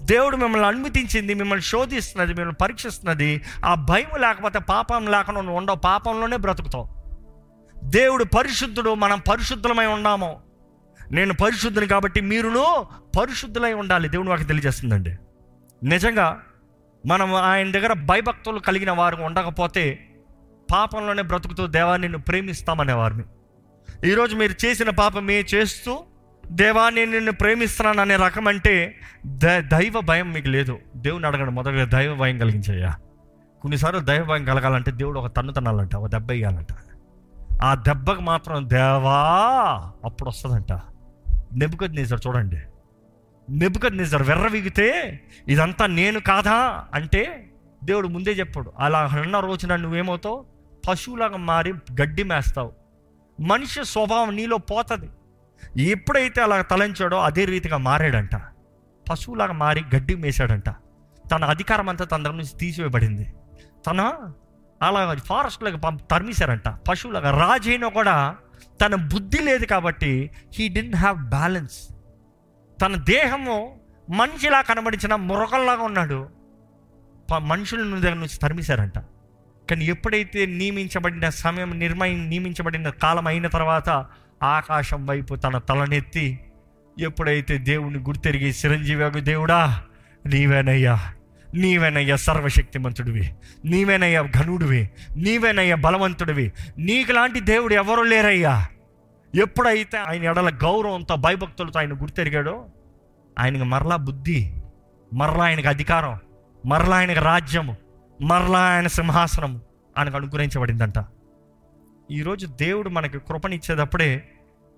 దేవుడు 0.00 0.36
మిమ్మల్ని 0.36 0.68
అనుమతించింది 0.68 1.34
మిమ్మల్ని 1.34 1.62
శోధిస్తున్నది 1.62 2.28
మిమ్మల్ని 2.28 2.54
పరీక్షిస్తున్నది. 2.54 3.42
ఆ 3.64 3.74
భయం 3.74 4.20
లేకపోతే 4.20 4.58
పాపం 4.58 5.06
లేకుండా 5.06 5.40
నువ్వు 5.40 5.56
ఉండవు 5.56 5.76
పాపంలోనే 5.76 6.36
బ్రతుకుతావు. 6.36 6.88
దేవుడు 7.84 8.24
పరిశుద్ధుడు 8.24 8.94
మనం 8.94 9.22
పరిశుద్ధులమై 9.30 9.86
ఉన్నాము. 9.86 10.40
నేను 11.12 11.34
పరిశుద్ధుని 11.34 11.86
కాబట్టి 11.86 12.20
మీరును 12.20 12.86
పరిశుద్ధులై 13.20 13.72
ఉండాలి. 13.72 14.08
దేవుడు 14.08 14.28
మాకు 14.28 14.42
తెలియజేస్తుందండి. 14.42 15.16
నిజంగా 15.84 16.42
మనం 17.06 17.34
ఆయన 17.34 17.70
దగ్గర 17.70 17.92
భయభక్తులు 17.92 18.58
కలిగిన 18.58 18.90
వారు 18.90 19.16
ఉండకపోతే 19.16 20.08
పాపంలోనే 20.72 21.22
బ్రతుకుతూ 21.22 21.66
దేవాన్ని 21.66 22.08
నిన్ను 22.08 22.22
ప్రేమిస్తామనే 22.22 22.92
వారిని 22.92 23.22
ఈరోజు 24.10 24.36
మీరు 24.36 24.66
చేసిన 24.66 24.90
పాపమే 24.90 25.40
చేస్తూ 25.40 26.04
దేవా 26.52 26.90
నేను 26.90 27.12
నిన్ను 27.12 27.32
ప్రేమిస్తున్నాను 27.32 28.00
అనే 28.00 28.16
రకం 28.16 28.48
అంటే 28.48 29.00
ద 29.26 29.46
దైవ 29.46 30.00
భయం 30.00 30.32
మీకు 30.32 30.48
లేదు. 30.48 30.78
దేవుని 30.96 31.26
అడగండి 31.26 31.50
మొదటగా 31.50 31.84
దైవ 31.84 32.14
భయం 32.14 32.38
కలిగించయ్యా. 32.38 32.94
కొన్నిసార్లు 33.62 34.00
దైవ 34.00 34.24
భయం 34.24 34.44
కలగాలంటే 34.44 34.90
దేవుడు 34.90 35.20
ఒక 35.20 35.36
తన్ను 35.36 35.52
తనాలంట 35.52 35.96
ఒక 35.96 36.08
దెబ్బ 36.08 36.30
వేయాలంట. 36.30 36.66
ఆ 37.62 37.74
దెబ్బకు 37.74 38.20
మాత్రం 38.20 38.68
దేవా 38.68 39.92
అప్పుడు 40.04 40.28
వస్తుందంట. 40.28 40.72
నెబుకద్ 41.52 41.94
నిజర్ 41.94 42.20
చూడండి. 42.26 42.60
నెబుకద్ 43.50 43.98
వెర్ర 43.98 44.22
వెర్రవిగితే 44.22 45.20
ఇదంతా 45.48 45.86
నేను 45.86 46.20
కాదా 46.20 46.84
అంటే 46.94 47.50
దేవుడు 47.84 48.08
ముందే 48.08 48.30
చెప్పాడు 48.30 48.72
అలా 48.78 48.98
అన్న 48.98 49.40
రోజున 49.40 49.76
నువ్వేమవుతావు? 49.76 50.44
పశువులాగా 50.88 51.36
మారి 51.36 51.72
గడ్డి 51.72 52.22
మేస్తావు. 52.22 52.72
మనిషి 53.40 53.84
స్వభావం 53.84 54.36
నీలో 54.36 54.58
పోతుంది. 54.58 55.08
ఎప్పుడైతే 55.76 56.42
అలా 56.42 56.62
తలంచాడో 56.62 57.16
అదే 57.16 57.44
రీతిగా 57.44 57.76
మారాడంట. 57.76 58.36
పశువులాగా 59.10 59.52
మారి 59.52 59.84
గడ్డి 59.96 60.14
మేసాడంట 60.14 60.68
తన 61.32 61.44
అధికారం 61.44 61.88
అంతా 61.88 62.04
తన 62.04 62.22
దగ్గర 62.22 62.34
నుంచి 62.34 62.58
తీసివేయబడింది. 62.58 63.34
తన 63.86 64.12
అలా 64.82 65.14
ఫారెస్ట్లోకి 65.14 65.76
పంప 65.76 66.00
తరిమేశారంట. 66.10 66.68
పశువులాగా 66.68 67.30
రాజైనా 67.30 67.88
కూడా 67.88 68.36
తన 68.84 68.94
బుద్ధి 68.94 69.38
లేదు 69.38 69.64
కాబట్టి 69.64 70.30
హీ 70.54 70.68
డింట్ 70.68 70.96
హ్యావ్ 70.96 71.18
బ్యాలెన్స్ 71.18 71.88
తన 72.82 72.96
దేహము 72.96 73.80
మనిషిలా 74.10 74.62
కనబడించిన 74.62 75.14
మురకల్లాగా 75.14 75.82
ఉన్నాడు. 75.82 76.28
ప- 77.32 77.34
మనుషుల 77.34 78.00
దగ్గర 78.00 78.14
నుంచి 78.14 78.38
తరిమేశారంట. 78.42 78.98
కానీ 79.70 79.84
ఎప్పుడైతే 79.84 80.46
నియమించబడిన 80.46 81.28
సమయం 81.28 81.78
నిర్మయం 81.78 82.28
నియమించబడిన 82.28 82.88
కాలం 82.88 83.26
అయిన 83.26 83.46
తర్వాత 83.46 84.06
ఆకాశం 84.44 85.06
వైపు 85.06 85.34
తన 85.34 85.58
తలనెత్తి 85.58 86.40
ఎప్పుడైతే 87.00 87.58
దేవుని 87.58 87.98
గుర్తెరిగి 87.98 88.50
చిరంజీవి 88.50 89.20
దేవుడా 89.20 89.82
నీవేనయ్యా 90.26 91.12
నీవేనయ్యా 91.54 92.16
సర్వశక్తిమంతుడివి 92.16 93.34
నీవేనయ్యా 93.64 94.22
ఘనుడివి 94.22 94.90
నీవేనయ్యా 95.16 95.76
బలవంతుడివి 95.76 96.52
నీకులాంటి 96.78 97.40
దేవుడు 97.40 97.74
ఎవరు 97.74 98.02
లేరయ్యా. 98.02 98.66
ఎప్పుడైతే 99.34 99.98
ఆయన 99.98 100.22
ఎడల 100.22 100.48
గౌరవంతో 100.48 101.16
భయభక్తులతో 101.16 101.80
ఆయన 101.80 101.92
గుర్తెరిగాడో 101.92 102.64
ఆయనకు 103.38 103.64
మరలా 103.64 103.96
బుద్ధి 103.96 104.54
మరలా 105.14 105.44
ఆయనకు 105.44 105.68
అధికారం 105.68 106.18
మరలా 106.66 106.96
ఆయనకు 106.96 107.20
రాజ్యము 107.20 107.76
మరలా 108.22 108.58
ఆయన 108.58 108.86
సింహాసనం 108.86 109.60
ఆయనకు 109.98 110.16
అనుగ్రహించబడిందంట. 110.16 110.94
ఈరోజు 112.10 112.46
దేవుడు 112.46 112.88
మనకి 112.88 113.18
కృపనిచ్చేటప్పుడే 113.18 114.28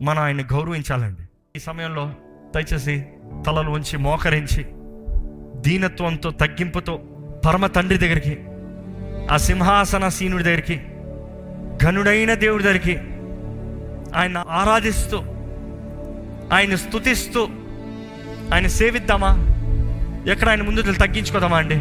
మనం 0.03 0.23
ఆయన 0.23 0.43
గౌరవించాలండి. 0.43 1.23
ఈ 1.57 1.59
సమయంలో 1.59 2.13
దయచేసి 2.55 3.07
తలలు 3.47 3.71
ఉంచి 3.71 3.97
మోకరించి 3.97 4.67
దీనత్వంతో 5.61 6.31
తగ్గింపుతో 6.31 7.01
పరమ 7.47 7.67
తండ్రి 7.67 7.99
దగ్గరికి 7.99 8.39
ఆ 9.31 9.37
సింహాసన 9.37 10.09
సీనుడి 10.09 10.45
దగ్గరికి 10.45 10.81
ఘనుడైన 11.85 12.35
దేవుడి 12.35 12.65
దగ్గరికి 12.65 12.99
ఆయన 14.17 14.45
ఆరాధిస్తూ 14.49 15.19
ఆయన 16.53 16.75
స్తుతిస్తూ 16.75 17.49
ఆయన 18.55 18.67
సేవిద్దామా? 18.67 19.31
ఎక్కడ 20.33 20.49
ఆయన 20.49 20.63
ముందు 20.63 20.93
తగ్గించుకోదామా 20.93 21.57
అండి? 21.57 21.77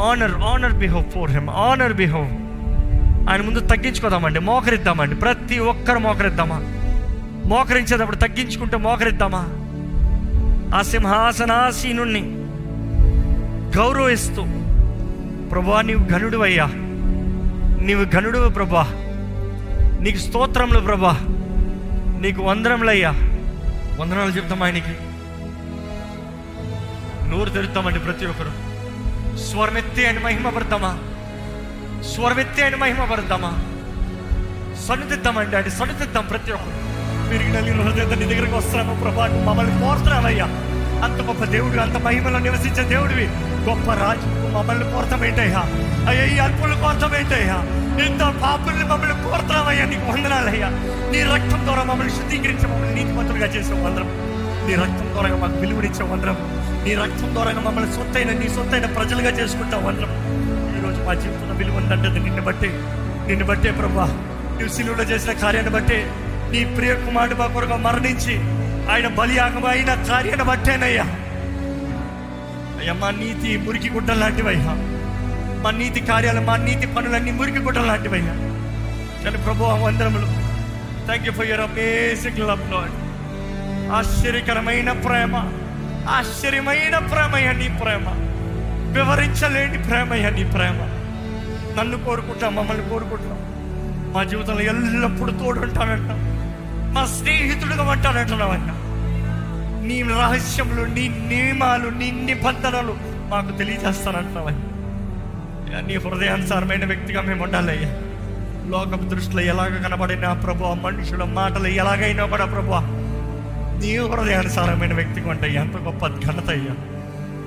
Honour 0.00 0.34
honour 0.34 0.72
behave 0.72 1.10
for 1.10 1.30
him 1.30 1.50
honour 1.50 1.92
behave 1.92 2.48
ఆయన 3.30 3.42
ముందు 3.42 3.60
తగ్గించుకోదామండి 3.60 4.40
మోకరిద్దామండి 4.40 5.14
ప్రతి 5.14 5.58
ఒక్కరు 5.58 5.98
మోకరిద్దామా? 5.98 6.77
మోకరించేటప్పుడు 7.46 8.16
తగ్గించుకుంటే 8.16 8.76
మోకరిద్దామా? 8.76 9.44
ఆ 10.78 10.82
సింహాసనాసీనుణ్ణి 10.82 12.22
గౌరవిస్తూ 13.76 14.44
ప్రభా 15.48 15.80
నీవు 15.80 16.08
ఘనుడు 16.12 16.38
అయ్యా 16.38 16.66
నీవు 17.82 18.04
ఘనుడు 18.04 18.48
ప్రభా. 18.48 18.82
నీకు 20.00 20.16
స్తోత్రములు 20.16 20.80
ప్రభా. 20.80 21.20
నీకు 22.20 22.42
వందనములయ్యా. 22.42 23.10
వందనాలు 24.00 24.30
చెప్తాం 24.30 24.62
ఆయనకి? 24.62 24.94
నోరు 27.30 27.50
తెరుతామండి 27.50 27.98
ప్రతి 27.98 28.26
ఒక్కరు. 28.26 28.50
స్వరమెత్తి 29.38 30.06
ఆయన 30.06 30.18
మహిమపడతామా? 30.18 30.98
స్వరమెత్తి 32.14 32.62
ఆయన 32.62 32.76
మహిమపడతామా? 32.76 33.50
సన్నుతిద్దామండి 34.88 35.56
ఆయన 35.56 35.68
సన్నుతిద్దాం 35.68 36.26
ప్రతి 36.26 36.52
ఒక్కరు. 36.52 36.87
తిరిగి 37.30 37.52
నల్లి 37.52 37.72
హృదయంతో 37.72 38.14
నీ 38.14 38.26
దగ్గరకు 38.26 38.56
వస్తున్నాము 38.56 39.00
ప్రభా. 39.00 39.26
మమ్మల్ని 39.44 39.80
కోరుతున్నావయ్యా 39.80 40.46
అంత 41.04 41.22
గొప్ప 41.22 41.44
దేవుడు 41.44 41.80
అంత 41.80 41.96
మహిమలో 41.96 42.38
నివసించే 42.38 42.82
దేవుడివి. 42.82 43.26
గొప్ప 43.68 43.90
రాజు 43.92 44.26
మమ్మల్ని 44.48 44.92
కోరతం 44.92 45.24
ఏంటయ్యా 45.24 45.62
అయ్యా 46.08 46.24
ఈ 46.24 46.38
అల్పులు 46.38 47.16
ఏంటయ్యా 47.16 47.58
ఇంత 48.06 48.22
పాపుల్ని 48.42 48.84
మమ్మల్ని 48.84 49.22
కోరుతున్నావయ్యా 49.22 49.84
నీకు 49.84 50.12
వందనాలయ్యా. 50.12 50.68
నీ 51.12 51.22
రక్తం 51.22 51.64
ద్వారా 51.64 51.82
మమ్మల్ని 51.84 52.14
శుద్ధీకరించి 52.14 52.66
మమ్మల్ని 52.66 52.94
నీతిమంతులుగా 52.94 53.46
చేసే 53.46 53.72
వందరం 53.72 54.08
నీ 54.66 54.74
రక్తం 54.74 55.08
ద్వారా 55.12 55.36
మాకు 55.36 55.56
విలువనిచ్చే 55.56 56.04
వందరం 56.04 56.36
నీ 56.84 56.94
రక్తం 56.94 57.34
ద్వారా 57.34 57.60
మమ్మల్ని 57.60 57.92
సొత్తైన 57.92 58.30
నీ 58.30 58.48
సొత్తైన 58.48 58.86
ప్రజలుగా 58.86 59.30
చేసుకుంటా 59.30 59.76
వందరం 59.76 60.12
ఈరోజు 60.78 61.02
మా 61.02 61.14
జీవితంలో 61.14 61.54
విలువ 61.54 61.76
ఉందంటే 61.76 62.08
నిన్ను 62.20 62.42
బట్టి. 62.42 62.68
నిన్ను 63.26 63.46
బట్టే 63.46 63.70
ప్రభా. 63.70 64.04
నువ్వు 64.50 64.68
సిలువలో 64.68 65.02
చేసిన 65.04 65.32
కార్యాన్ని 65.32 65.72
బట్టి 65.72 66.06
నీ 66.50 66.64
ప్రియ 66.64 66.94
కుమారుడు 66.94 67.34
మా 67.34 67.46
కొరకు 67.46 67.74
మరణించి 67.74 68.36
ఆయన 68.92 69.08
బలియాగమైన 69.08 69.94
కార్యాన్ని 69.94 70.44
బట్టేనయ్యా. 70.44 71.02
అయ్యా 72.80 72.92
మా 72.92 73.10
నీతి 73.10 73.56
మురికి 73.56 73.90
గుడ్డలు 73.90 74.20
లాంటివయ్యా. 74.20 74.74
మా 75.62 75.70
నీతి 75.70 76.00
కార్యాలు 76.00 76.40
మా 76.40 76.56
నీతి 76.56 76.86
పనులన్నీ 76.86 77.30
మురికి 77.30 77.58
గుడ్డలు 77.58 77.86
లాంటివయ్యా. 77.86 78.34
కానీ 79.24 79.36
ప్రభు 79.44 79.64
వందరములు 79.64 80.26
thank 81.06 81.26
you 81.26 81.32
for 81.32 81.46
your 81.46 81.60
amazing 81.60 82.38
love 82.38 82.72
Lord 82.72 83.08
ఆశ్చర్యకరమైన 83.92 84.92
ప్రేమ 84.92 85.36
ఆశ్చర్యమైన 86.08 86.98
ప్రేమయ్యా 86.98 87.52
నీ 87.52 87.68
ప్రేమ. 87.68 88.04
వివరించలేని 88.92 89.82
ప్రేమయ్య 89.82 90.30
నీ 90.30 90.44
ప్రేమ. 90.44 90.88
నన్ను 91.80 92.04
కోరుకుంటా 92.04 92.48
మమ్మల్ని 92.48 92.88
కోరుకుంటున్నాం 92.88 93.38
మా 94.12 94.24
జీవితంలో 94.24 94.60
ఎల్లప్పుడూ 94.60 95.32
తోడు 95.32 95.60
మా 96.98 97.06
స్నేహితుడుగా 97.06 97.82
ఉంటానంటున్నావయ్యా 97.82 98.74
నీ 99.82 100.02
రహస్యములు 100.02 100.86
నీ 100.86 101.08
నియమాలు 101.08 101.88
నీ 101.88 102.10
నిబంధనలు 102.10 102.96
మాకు 103.28 103.56
తెలియజేస్తానంటున్నావయ్యా 103.56 105.80
నీ 105.80 105.96
హృదయానుసారమైన 105.96 106.84
వ్యక్తిగా 106.84 107.20
మేము 107.20 107.42
ఉండాలయ్యా. 107.42 107.88
లోకపు 108.68 109.04
దృష్టిలో 109.04 109.42
ఎలాగ 109.42 109.82
కనబడినా 109.82 110.34
ప్రభు 110.34 110.64
మనుషుల 110.64 111.24
మాటలు 111.24 111.68
ఎలాగైనా 111.68 112.26
కూడా 112.26 112.44
ప్రభు 112.44 112.70
నీ 113.82 113.98
హృదయానుసారమైన 113.98 114.94
వ్యక్తిగా 114.94 115.30
ఉంటాయి 115.30 115.54
ఎంత 115.54 115.76
గొప్ప 115.76 116.06
ఘనత 116.06 116.50
అయ్యా. 116.50 116.74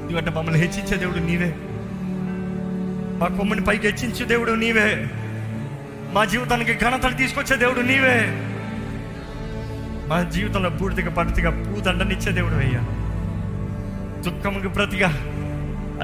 ఎందుకంటే 0.01 0.29
మమ్మల్ని 0.29 0.61
హెచ్చించే 0.61 0.97
దేవుడు 0.97 1.19
నీవే. 1.19 1.55
మా 3.17 3.27
కొమ్ముని 3.27 3.61
పైకి 3.61 3.87
హెచ్చించే 3.87 4.25
దేవుడు 4.25 4.51
నీవే. 4.51 5.09
మా 6.13 6.25
జీవితానికి 6.25 6.73
ఘనతలు 6.73 7.13
తీసుకొచ్చే 7.13 7.55
దేవుడు 7.55 7.81
నీవే. 7.81 8.50
మా 10.11 10.23
జీవితంలో 10.23 10.69
పూర్తిగా 10.69 11.09
పడితిగా 11.09 11.49
పూదండనిచ్చే 11.49 12.31
దేవుడు 12.31 12.55
అయ్యా. 12.55 12.81
దుఃఖముకి 14.21 14.67
ప్రతిగా 14.67 15.07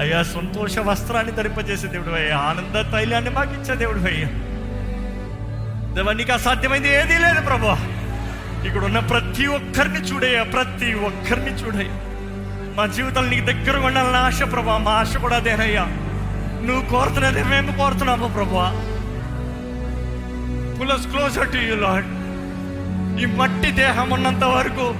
అయ్యా 0.00 0.22
సంతోష 0.22 0.78
వస్త్రాన్ని 0.78 1.32
ధరింపజేసే 1.32 1.86
దేవుడు 1.86 2.10
అయ్యా. 2.10 2.38
ఆనంద 2.38 2.92
తైలాన్ని 2.92 3.30
మాకు 3.30 3.54
ఇచ్చే 3.54 3.74
దేవుడు 3.74 3.98
అయ్యా. 3.98 4.28
దేవా 5.94 6.12
నీకు 6.12 6.32
అసాధ్యమైంది 6.32 6.88
ఏదీ 6.88 7.18
లేదు 7.18 7.40
ప్రభా. 7.46 7.78
ఇక్కడ 8.66 8.84
ఉన్న 8.84 8.98
ప్రతి 8.98 9.46
ఒక్కరిని 9.46 9.98
చూడయ్యా 9.98 10.42
ప్రతి 10.42 10.94
ఒక్కరిని 10.94 11.50
చూడయ్యా. 11.50 11.94
మా 12.76 12.86
జీవితాలు 12.86 13.28
నీకు 13.28 13.46
దగ్గర 13.46 13.76
ఉండాలని 13.78 14.16
ఆశ 14.16 14.42
ప్రభా 14.52 14.78
మా 14.78 14.90
ఆశ 14.90 15.16
కూడా 15.16 15.36
అదేనయ్యా. 15.36 15.84
నువ్వు 16.62 16.90
కోరుతున్నది 16.90 17.44
మేము 17.44 17.76
కోరుతున్నాము 17.76 18.28
ప్రభా. 18.28 18.66
Pull us 20.80 21.06
closer 21.06 21.52
to 21.52 21.56
you 21.56 21.74
Lord 21.74 22.17
ఈ 23.20 23.26
మట్టి 23.26 23.70
దేహం 23.70 24.10
ఉన్నంత 24.10 24.44
వరకు 24.44 24.94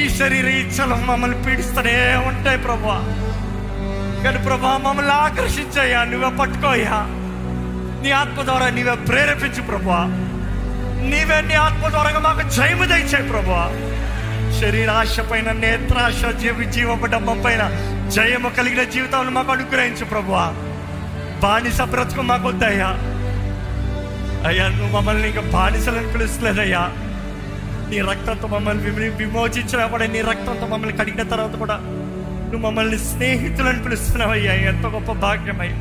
ఈ 0.00 0.08
శరీర 0.08 0.46
ఇచ్చలు 0.46 0.94
మమ్మల్ని 0.94 1.42
పీడిస్తూనే 1.42 2.16
ఉంటాయి 2.16 2.58
ప్రభా. 2.58 2.96
కానీ 4.24 4.38
ప్రభా 4.44 4.78
మమ్మల్ని 4.78 5.12
ఆకర్షించయ్యా 5.12 6.04
నువ్వే 6.04 6.36
పట్టుకోయ్యా 6.36 6.98
నీ 8.02 8.10
ఆత్మ 8.10 8.42
ద్వారా 8.42 8.70
నీవే 8.70 8.94
ప్రేరేపించు 8.94 9.62
ప్రభా. 9.62 10.04
నీవే 11.08 11.40
నీ 11.40 11.54
ఆత్మ 11.54 11.88
ద్వారా 11.88 12.18
మాకు 12.18 12.48
జయము 12.48 12.84
దయచేయి 12.84 13.28
ప్రభా. 13.28 13.62
శరీరాశ 14.60 15.20
పైన 15.20 15.52
నేత్రాశ 15.52 16.24
జీవి 16.40 16.66
డబ్బం 17.06 17.42
పైన 17.46 17.62
జయము 18.08 18.48
కలిగిన 18.48 18.82
జీవితాలను 18.82 19.30
మాకు 19.30 19.52
అనుగ్రహించు 19.52 20.04
ప్రభా. 20.04 20.44
బానిస 21.42 21.80
బ్రతుకు 21.80 22.22
మాకు 22.22 22.48
వద్దయ్యా 22.48 22.90
అయ్యా 24.48 24.68
నువ్వు 24.68 24.96
మమ్మల్ని 24.96 25.28
ఇంకా 25.28 25.40
బానిసలను 25.40 26.12
పిలుస్తలేదయ్యా. 26.12 26.90
నీ 27.94 28.00
రక్తంతో 28.02 28.48
మమ్మల్ని 28.48 28.82
విమి- 28.84 29.16
విమోచించినప్పుడే 29.16 30.06
నీ 30.06 30.20
రక్తంతో 30.20 30.66
మమ్మల్ని 30.66 30.96
కడిగిన 30.96 31.22
తర్వాత 31.28 31.54
కూడా 31.54 31.76
నువ్వు 32.44 32.58
మమ్మల్ని 32.58 32.98
స్నేహితులను 33.04 33.82
పిలుస్తున్నావయ్యా. 33.82 34.54
ఎంత 34.64 34.86
గొప్ప 34.86 35.12
భాగ్యమయ్యా. 35.20 35.76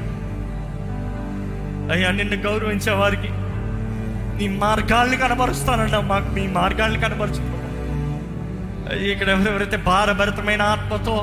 అయ్యా 1.94 2.12
నిన్ను 2.12 2.36
గౌరవించే 2.38 2.92
వారికి 2.94 3.30
నీ 4.38 4.48
మార్గాల్ని 4.58 5.18
కనబరుస్తానన్నావు 5.18 6.04
మాకు 6.04 6.36
నీ 6.36 6.48
మార్గాల్ని 6.50 7.00
కనబరుచు 7.00 7.42
ఇక్కడ 9.06 9.30
ఎవరెవరైతే 9.30 9.78
భారభరితమైన 9.86 10.62
ఆత్మతో 10.68 11.16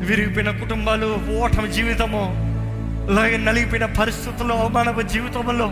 విరిగిపోయిన 0.00 0.50
కుటుంబాలు 0.58 1.08
ఓటమి 1.36 1.68
జీవితము 1.68 2.22
అలాగే 3.10 3.36
నలిగిపోయిన 3.38 3.86
పరిస్థితుల్లో 3.98 4.54
అవమానపు 4.56 5.02
జీవితంలో 5.08 5.68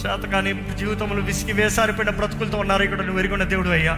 చేతకాని 0.00 0.52
జీవితంలో 0.76 1.22
విసిగి 1.22 1.52
వేసారిపోయిన 1.52 2.10
బ్రతుకులతో 2.10 2.58
ఉన్నారు 2.58 2.82
ఇక్కడ 2.82 3.02
నువ్వు 3.02 3.18
ఎరుగున్న 3.18 3.44
దేవుడు 3.44 3.68
అయ్యా. 3.68 3.94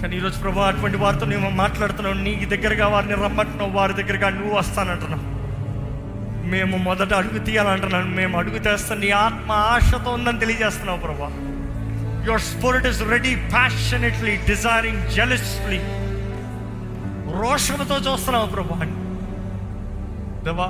కానీ 0.00 0.16
ఈరోజు 0.16 0.38
ప్రభు 0.38 0.60
అటువంటి 0.60 0.96
వారితో 0.96 1.26
నువ్వు 1.26 1.50
మాట్లాడుతున్నావు 1.50 2.16
నీ 2.16 2.44
దగ్గరగా 2.44 2.86
వారిని 2.88 3.14
రమ్మంటున్నావు 3.14 3.70
వారి 3.70 3.92
దగ్గరగా 3.92 4.28
నువ్వు 4.28 4.56
వస్తానంటున్నావు. 4.56 5.24
మేము 6.48 6.76
మొదట 6.76 7.12
అడుగు 7.14 7.38
తీయాలంటున్నాను 7.38 8.06
మేము 8.06 8.38
అడుగు 8.38 8.58
తెస్తాం 8.58 9.00
నీ 9.00 9.10
ఆత్మ 9.10 9.52
ఆశతో 9.52 10.10
ఉందని 10.10 10.38
తెలియజేస్తున్నావు 10.38 10.98
ప్రభా. 10.98 11.30
Your 12.26 12.40
spirit 12.40 12.86
is 12.86 13.02
ready 13.02 13.34
passionately 13.34 14.36
desiring 14.36 15.10
jealously 15.10 15.78
రోషంతో 17.40 17.96
చూస్తున్నావు 17.96 18.46
ప్రభా. 18.46 18.78
దేవా 20.44 20.68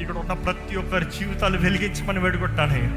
ఇక్కడ 0.00 0.16
ఉన్న 0.18 0.32
ప్రతి 0.32 0.76
ఒక్కరి 0.76 1.04
జీవితాలు 1.04 1.58
వెలిగించమని 1.58 2.18
వేడుకుంటానయ్యా 2.18 2.90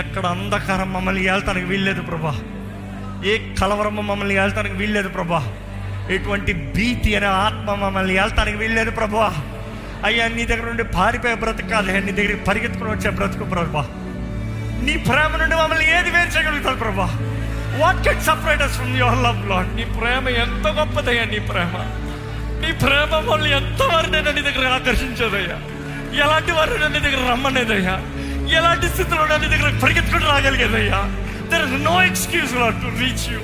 ఎక్కడ 0.00 0.26
అంధకారం 0.26 0.92
మమ్మల్ని 0.92 1.24
ఏళ్తానికి 1.24 1.66
వీల్లేదు 1.66 2.00
ప్రభా. 2.00 2.34
ఏ 3.30 3.54
కలవరము 3.54 4.02
మమ్మల్ని 4.02 4.34
ఏళ్తానికి 4.34 4.74
వీల్లేదు 4.74 5.08
ప్రభా. 5.08 5.42
ఎటువంటి 6.10 6.52
భీతి 6.52 7.16
అనే 7.16 7.26
ఆత్మ 7.26 7.74
మమ్మల్ని 7.74 8.14
ఏళ్తానికి 8.14 8.56
వీల్లేదు 8.56 8.90
ప్రభా. 8.90 9.28
అయ్యా 10.04 10.28
నీ 10.28 10.46
దగ్గర 10.46 10.64
నుండి 10.64 10.84
పారిపోయే 10.84 11.34
బ్రతుకు 11.34 11.68
కాదయ్యా 11.68 12.00
నీ 12.00 12.12
దగ్గరికి 12.12 12.44
పరిగెత్తుకుని 12.44 12.90
వచ్చే 12.90 13.10
బ్రతుకు 13.10 13.44
ప్రభా. 13.44 13.84
నీ 14.86 14.96
ప్రేమ 14.96 15.36
నుండి 15.36 15.56
మమ్మల్ని 15.56 15.98
ఏది 15.98 16.10
వేరు 16.10 16.28
చేయగలుగుతారు 16.28 16.76
ప్రభా? 16.76 17.08
What 17.78 18.04
can 18.04 18.22
separate 18.22 18.62
us 18.62 18.76
from 18.76 18.96
your 18.96 19.22
love 19.22 19.50
Lord 19.50 19.76
నీ 19.76 19.84
ప్రేమ 20.00 20.28
ఎంత 20.28 20.68
గొప్పదయ్యా 20.68 21.24
నీ 21.24 21.38
ప్రేమ. 21.38 21.72
నీ 22.66 22.72
ప్రేమ 22.72 23.16
మమ్మల్ని 23.16 23.50
ఎంతవరకు 23.50 24.34
నీ 24.34 24.42
దగ్గర 24.42 24.68
ఆకర్షించదయ్యా? 24.68 25.58
ఎలాంటి 26.24 26.52
వారు 26.52 26.70
నీ 26.70 26.98
దగ్గర 27.00 27.30
రమ్మనేదయ్యా? 27.30 27.94
ఎలాంటి 28.58 28.88
స్థితిలో 28.88 29.26
నీ 29.26 29.48
దగ్గర 29.56 29.78
పరిగెత్తుకుని 29.82 30.24
రాగలిగేదయ్యా? 30.24 31.00
There 31.48 31.62
is 31.62 31.84
no 31.84 32.02
excuse 32.02 32.54
not 32.54 32.74
to 32.74 32.86
reach 32.86 33.32
you 33.32 33.40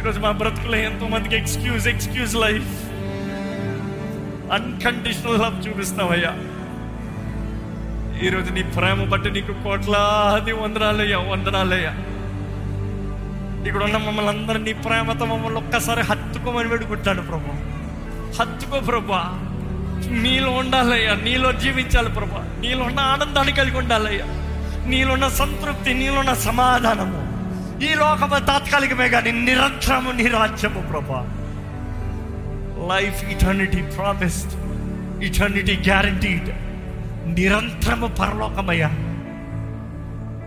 ఈరోజు 0.00 0.20
మా 0.20 0.30
బ్రతుకులో 0.30 0.76
ఎంతో 0.76 1.08
మందికి 1.08 1.36
excuse 1.36 1.88
excuse 1.88 2.36
life 2.36 2.70
unconditional 4.52 5.38
love 5.38 5.68
చూపిస్తావయ్యా. 5.68 6.32
ఈరోజు 8.22 8.52
నీ 8.52 8.62
ప్రేమ 8.62 9.04
బట్టి 9.04 9.30
నీకు 9.30 9.52
కోట్లాది 9.64 10.52
వందనాలయ్యా 10.52 11.18
వందనాలయ్యా. 11.18 11.92
ఇక్కడ 13.66 13.84
ఉన్న 13.84 13.96
మమ్మల్ని 13.96 14.28
అందరూ 14.28 14.58
నీ 14.58 14.72
ప్రేమతో 14.72 15.24
మమ్మల్ని 15.24 15.60
ఒక్కసారి 15.60 16.00
హత్తుకోమని 16.00 16.68
వేడుకుంటాను 16.68 17.22
ప్రభా. 17.22 17.56
హత్తుకో 18.40 18.80
ప్రభా. 18.80 19.24
నీలో 20.10 20.50
ఉండాలయ్యా. 20.50 21.14
నీలో 21.14 21.52
జీవించాలి 21.52 22.08
ప్రభా. 22.08 22.56
నీలో 22.60 22.84
ఉన్న 22.84 23.00
ఆనందాన్ని 23.00 23.52
కలిగి 23.52 23.78
ఉండాలయ్యా. 23.78 24.24
నీలోన్న 24.86 25.28
సంతృప్తి 25.28 25.94
నీలోన్న 25.94 26.34
సమాధానము. 26.34 27.30
ఈ 27.84 27.94
లోకము 27.94 28.38
తాత్కాలికమే 28.46 29.08
కానీ 29.08 29.30
నిరంతరము 29.30 30.10
నీ 30.10 30.26
రాజ్యము 30.26 30.80
ప్రభా. 30.80 31.28
Life 32.94 33.24
eternity 33.24 33.82
promised 33.82 34.52
eternity 35.24 35.76
guaranteed 35.76 36.48
నిరంతరము 37.34 38.06
పరలోకమయ్యా. 38.06 38.90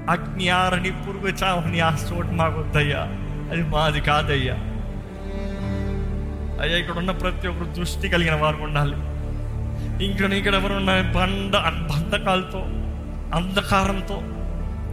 అగ్ని 0.09 0.91
పురుగు 0.91 1.27
చావని 1.43 1.79
ఆ 1.79 1.97
చోటు 2.11 2.31
మాకు 2.31 2.59
వద్దయ్యా 2.59 2.99
అది 3.51 3.63
మాది 3.63 4.01
కాదయ్యా 4.01 4.53
అయ్యా 6.61 6.77
ఇక్కడ 6.77 6.97
ఉన్న 6.97 7.11
ప్రతి 7.11 7.47
ఒక్కరు 7.47 7.65
దృష్టి 7.65 8.09
కలిగిన 8.09 8.35
వారు 8.35 8.55
ఉండాలి. 8.55 8.95
ఇంకా 10.03 10.35
ఇక్కడ 10.35 10.55
ఎవరు 10.55 10.73
ఉన్నారు 10.73 11.13
బండ 11.13 11.57
బంధకాలతో 11.57 12.67
అంధకారంతో 13.33 14.23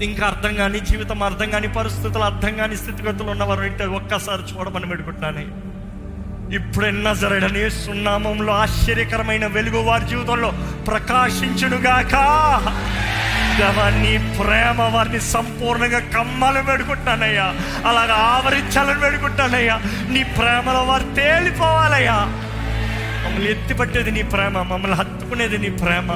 ఇంకా 0.02 0.26
అర్థం 0.26 0.56
కాని 0.56 0.80
జీవితం 0.80 1.22
అర్థం 1.22 1.50
కాని 1.50 1.68
పరిస్థితులు 1.68 2.24
అర్థం 2.24 2.56
కాని 2.56 2.76
స్థితిగతులు 2.76 3.30
ఉన్నవారు 3.30 3.60
అయితే 3.60 3.84
ఒక్కసారి 3.86 4.42
చూడమని 4.42 4.86
పెట్టుకుంటున్నాను 4.86 5.69
ఇప్పుడే 6.54 6.92
జరగడని 7.20 7.70
సున్నామంలో 7.70 8.52
ఆశ్చర్యకరమైన 8.52 9.46
వెలుగు 9.46 9.78
వారి 9.78 10.06
జీవితంలో 10.06 10.50
ప్రకాశించునుగాక. 10.86 12.14
దేవాన్ని 13.58 14.18
నీ 14.18 14.34
ప్రేమ 14.34 14.82
వారిని 14.82 15.20
సంపూర్ణంగా 15.20 15.98
కమ్మాలని 15.98 16.64
పెడుకుంటానయ్యా 16.64 17.54
అలాగా 17.86 18.14
ఆవరించాలని 18.14 19.00
పెడుకుంటానయ్యా 19.00 19.80
నీ 20.08 20.22
ప్రేమలో 20.22 20.82
వారు 20.82 21.14
తేలిపోవాలయ్యా. 21.14 22.16
మమ్మల్ని 23.24 23.50
ఎత్తిపట్టేది 23.50 24.10
నీ 24.10 24.22
ప్రేమ 24.22 24.62
మమ్మల్ని 24.62 24.96
హత్తుకునేది 24.96 25.58
నీ 25.58 25.70
ప్రేమ. 25.70 26.12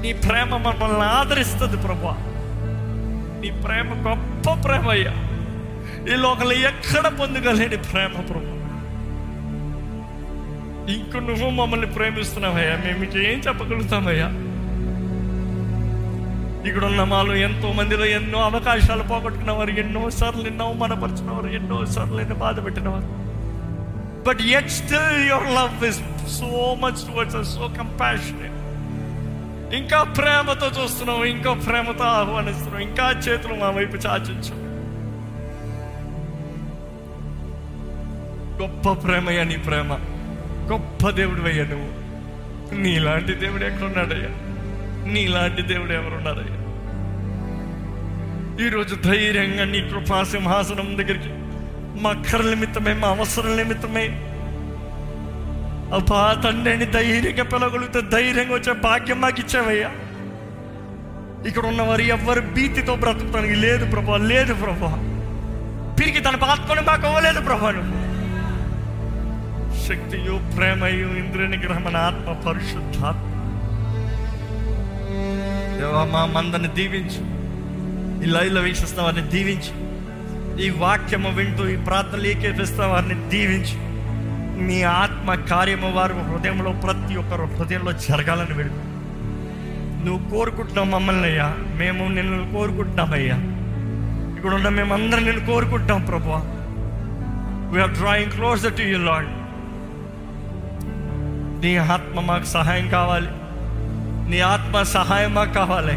నీ 0.00 0.12
ప్రేమ 0.12 0.56
మమ్మల్ని 0.56 1.02
ఆదరిస్తుంది 1.02 1.76
ప్రభా 1.76 2.16
నీ 3.40 3.50
ప్రేమ 3.50 4.08
గొప్ప 4.08 4.68
ప్రేమ 4.68 4.88
అయ్యా 4.88 5.12
ఈ 6.14 6.16
లోకంలో 6.16 6.52
ఎక్కడ 6.52 7.08
పొందగలేని 7.08 7.76
ప్రేమ 7.76 8.20
ప్రభు 8.20 8.55
ఇంక 10.88 11.16
నువ్వు 11.16 11.50
మమ్మల్ని 11.50 11.86
ప్రేమిస్తున్నావయ్యా. 11.86 12.76
మేము 12.76 12.98
మీకు 12.98 13.18
ఏం 13.18 13.38
చెప్పగలుగుతామయ్యా? 13.38 14.28
ఇక్కడ 16.68 16.84
ఉన్న 16.84 17.04
మాలో 17.04 17.34
ఎంతో 17.34 17.72
మందిలో 17.72 18.04
ఎన్నో 18.04 18.38
అవకాశాలు 18.38 19.02
పోగొట్టుకున్నవారు 19.02 19.70
ఎన్నో 19.70 20.10
సార్లు 20.10 20.42
నిన్ను 20.42 20.64
అవమానపరిచినవారు 20.64 21.46
ఎన్నో 21.46 21.86
సార్లు 21.86 22.20
ఎన్నో 22.20 22.34
బాధ 22.34 22.64
పెట్టినవారు. 22.64 23.08
But 24.28 24.42
yet 24.42 24.70
still 24.70 25.28
your 25.28 25.50
love 25.50 25.84
is 25.84 26.00
so 26.28 26.74
much 26.80 27.00
towards 27.06 27.50
so 27.54 27.68
compassionate 27.78 28.52
ఇంకా 29.74 30.02
ప్రేమతో 30.02 30.66
చూస్తున్నావు 30.66 31.24
ఇంకా 31.24 31.52
ప్రేమతో 31.52 32.04
ఆహ్వానిస్తున్నావు 32.04 32.82
ఇంకా 32.82 33.10
చేతులు 33.10 33.54
మా 33.54 33.70
వైపు 33.70 33.96
చాచించు 33.96 34.54
గొప్ప 38.62 38.92
ప్రేమయ్యా 39.06 39.44
నీ 39.44 39.56
ప్రేమ. 39.56 39.90
గొప్ప 40.70 41.10
దేవుడు 41.10 41.42
అయ్యా 41.42 41.64
నువ్వు. 41.64 42.06
నీలాంటి 42.74 43.34
దేవుడు 43.34 43.64
ఎక్కడున్నాడయ్యా? 43.64 44.28
నీలాంటి 45.12 45.62
దేవుడు 45.62 45.92
ఎవరున్నారయ్యా? 45.92 46.66
ఈరోజు 48.66 48.94
ధైర్యంగా 48.94 49.64
నీ 49.64 49.80
కృపా 49.80 50.22
సింహాసనం 50.22 50.98
దగ్గరికి 50.98 51.46
మా 52.02 52.10
అక్కర 52.10 52.42
నిమిత్తమే 52.42 52.92
మా 52.92 53.08
అవసరం 53.08 53.56
నిమిత్తమే. 53.56 54.22
అబ్బా 55.94 56.42
తండ్రిని 56.44 56.84
ధైర్యంగా 56.84 57.44
పిలవగలిగితే 57.44 58.00
ధైర్యంగా 58.00 58.54
వచ్చే 58.54 58.72
భాగ్యం 58.72 59.20
మాకు 59.20 59.40
ఇచ్చావయ్యా. 59.40 59.90
ఇక్కడ 61.48 61.66
ఉన్నవారు 61.66 62.02
ఎవ్వరు 62.02 62.40
భీతితో 62.40 62.96
బ్రతుకుతానికి 62.96 63.54
లేదు 63.54 63.90
ప్రభా 63.90 64.16
లేదు 64.16 64.54
ప్రభా. 64.54 65.02
పిరికి 66.00 66.20
తన 66.20 66.36
పాత్కొని 66.36 66.80
మాకు 66.80 67.06
అవ్వలేదు 67.06 67.40
ప్రభా 67.40 67.70
నువ్వు. 67.70 67.95
శక్తియు 69.88 70.34
ప్రేమయు 70.56 71.08
ఇంద్రియ 71.22 71.46
నిగ్రహమైన 71.54 71.98
ఆత్మ 72.08 72.32
పరిశుద్ధాత్మ. 72.46 73.24
దేవా 75.78 76.02
మా 76.14 76.22
మందని 76.36 76.68
దీవించు. 76.78 77.22
ఈ 78.22 78.28
లైవ్లో 78.34 78.60
వీక్షిస్తున్న 78.66 79.04
వారిని 79.06 79.24
దీవించు. 79.34 79.72
ఈ 80.64 80.68
వాక్యము 80.82 81.30
వింటూ 81.38 81.64
ఈ 81.74 81.76
ప్రార్థనలు 81.88 82.28
ఏకేపిస్తున్న 82.32 82.86
వారిని 82.94 83.16
దీవించు. 83.34 83.76
మీ 84.66 84.78
ఆత్మ 85.02 85.28
కార్యము 85.52 85.88
వారి 85.96 86.14
హృదయంలో 86.28 86.70
ప్రతి 86.84 87.14
ఒక్కరు 87.22 87.46
హృదయంలో 87.56 87.92
జరగాలని 88.06 88.54
వేడుకు 88.58 88.82
నువ్వు 90.04 90.20
కోరుకుంటున్నావు 90.32 90.88
మమ్మల్ని 90.94 91.26
అయ్యా. 91.30 91.48
మేము 91.80 92.02
నిన్ను 92.16 92.44
కోరుకుంటున్నామయ్యా 92.56 93.36
ఇక్కడ 94.36 94.52
ఉన్న 94.58 94.68
మేమందరం 94.78 95.24
నిన్ను 95.28 95.42
కోరుకుంటాం 95.52 96.00
ప్రభా 96.10 96.40
we are 97.72 97.94
drawing 98.00 98.34
close 98.36 98.64
to 98.78 98.84
you 98.92 98.98
Lord 99.10 99.30
నీ 101.64 101.76
ఆత్మ 101.76 102.20
మాకు 102.20 102.44
సహాయం 102.44 102.90
కావాలి. 102.90 103.28
నీ 104.30 104.40
ఆత్మ 104.40 104.82
సహాయం 104.82 105.34
మాకు 105.34 105.52
కావాలి. 105.52 105.92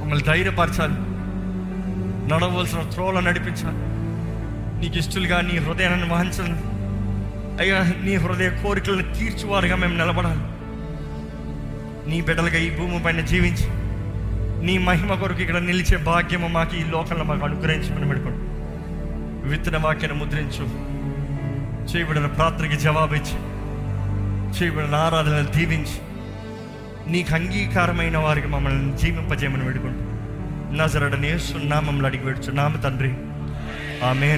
మమ్మల్ని 0.00 0.24
ధైర్యపరచాలి. 0.24 0.94
నడవలసిన 2.28 2.80
త్రోలో 2.80 3.20
నడిపించాలి. 3.20 3.88
నీకు 4.80 4.98
ఇష్టలుగా 4.98 5.40
నీ 5.40 5.58
హృదయాన్ని 5.58 6.14
వహించాలి. 6.14 6.78
అయ్యా 7.62 8.04
నీ 8.04 8.14
హృదయ 8.14 8.50
కోరికలను 8.50 9.14
తీర్చువారుగా 9.14 9.76
మేము 9.76 9.92
నిలబడాలి. 9.92 10.40
నీ 12.10 12.20
బిడ్డలుగా 12.20 12.56
ఈ 12.56 12.70
భూమి 12.70 13.02
పైన 13.02 13.20
జీవించి 13.20 13.88
నీ 14.66 14.78
మహిమ 14.78 15.14
కొరకు 15.14 15.40
ఇక్కడ 15.40 15.56
నిలిచే 15.56 15.96
భాగ్యము 15.96 16.48
మాకు 16.48 16.76
ఈ 16.76 16.84
లోకంలో 16.84 17.24
మాకు 17.24 17.44
అనుగ్రహించమని 17.44 18.08
పెడుకోండి 18.08 18.38
విత్తన 19.48 19.76
వాక్యాన్ని 19.76 20.24
ముద్రించు. 20.24 20.97
చేయబడిన 21.88 22.26
ప్రార్థనకి 22.26 22.76
జవాబిచ్చి 22.76 23.36
చేయబడిన 24.50 24.94
ఆరాధనలు 24.94 25.46
దీవించి 25.46 25.98
నీకు 27.12 27.34
అంగీకారమైన 27.34 28.16
వారికి 28.16 28.48
మమ్మల్ని 28.48 28.98
జీవింపజేయమని 28.98 29.62
వేడుకుంటూ 29.62 30.04
నజరడని 30.76 31.38
నామంలో 31.68 32.06
అడిగి 32.06 32.24
వేడుచు 32.24 32.52
నామ 32.52 32.76
తండ్రి. 32.76 33.14
ఆమెన్. 34.04 34.36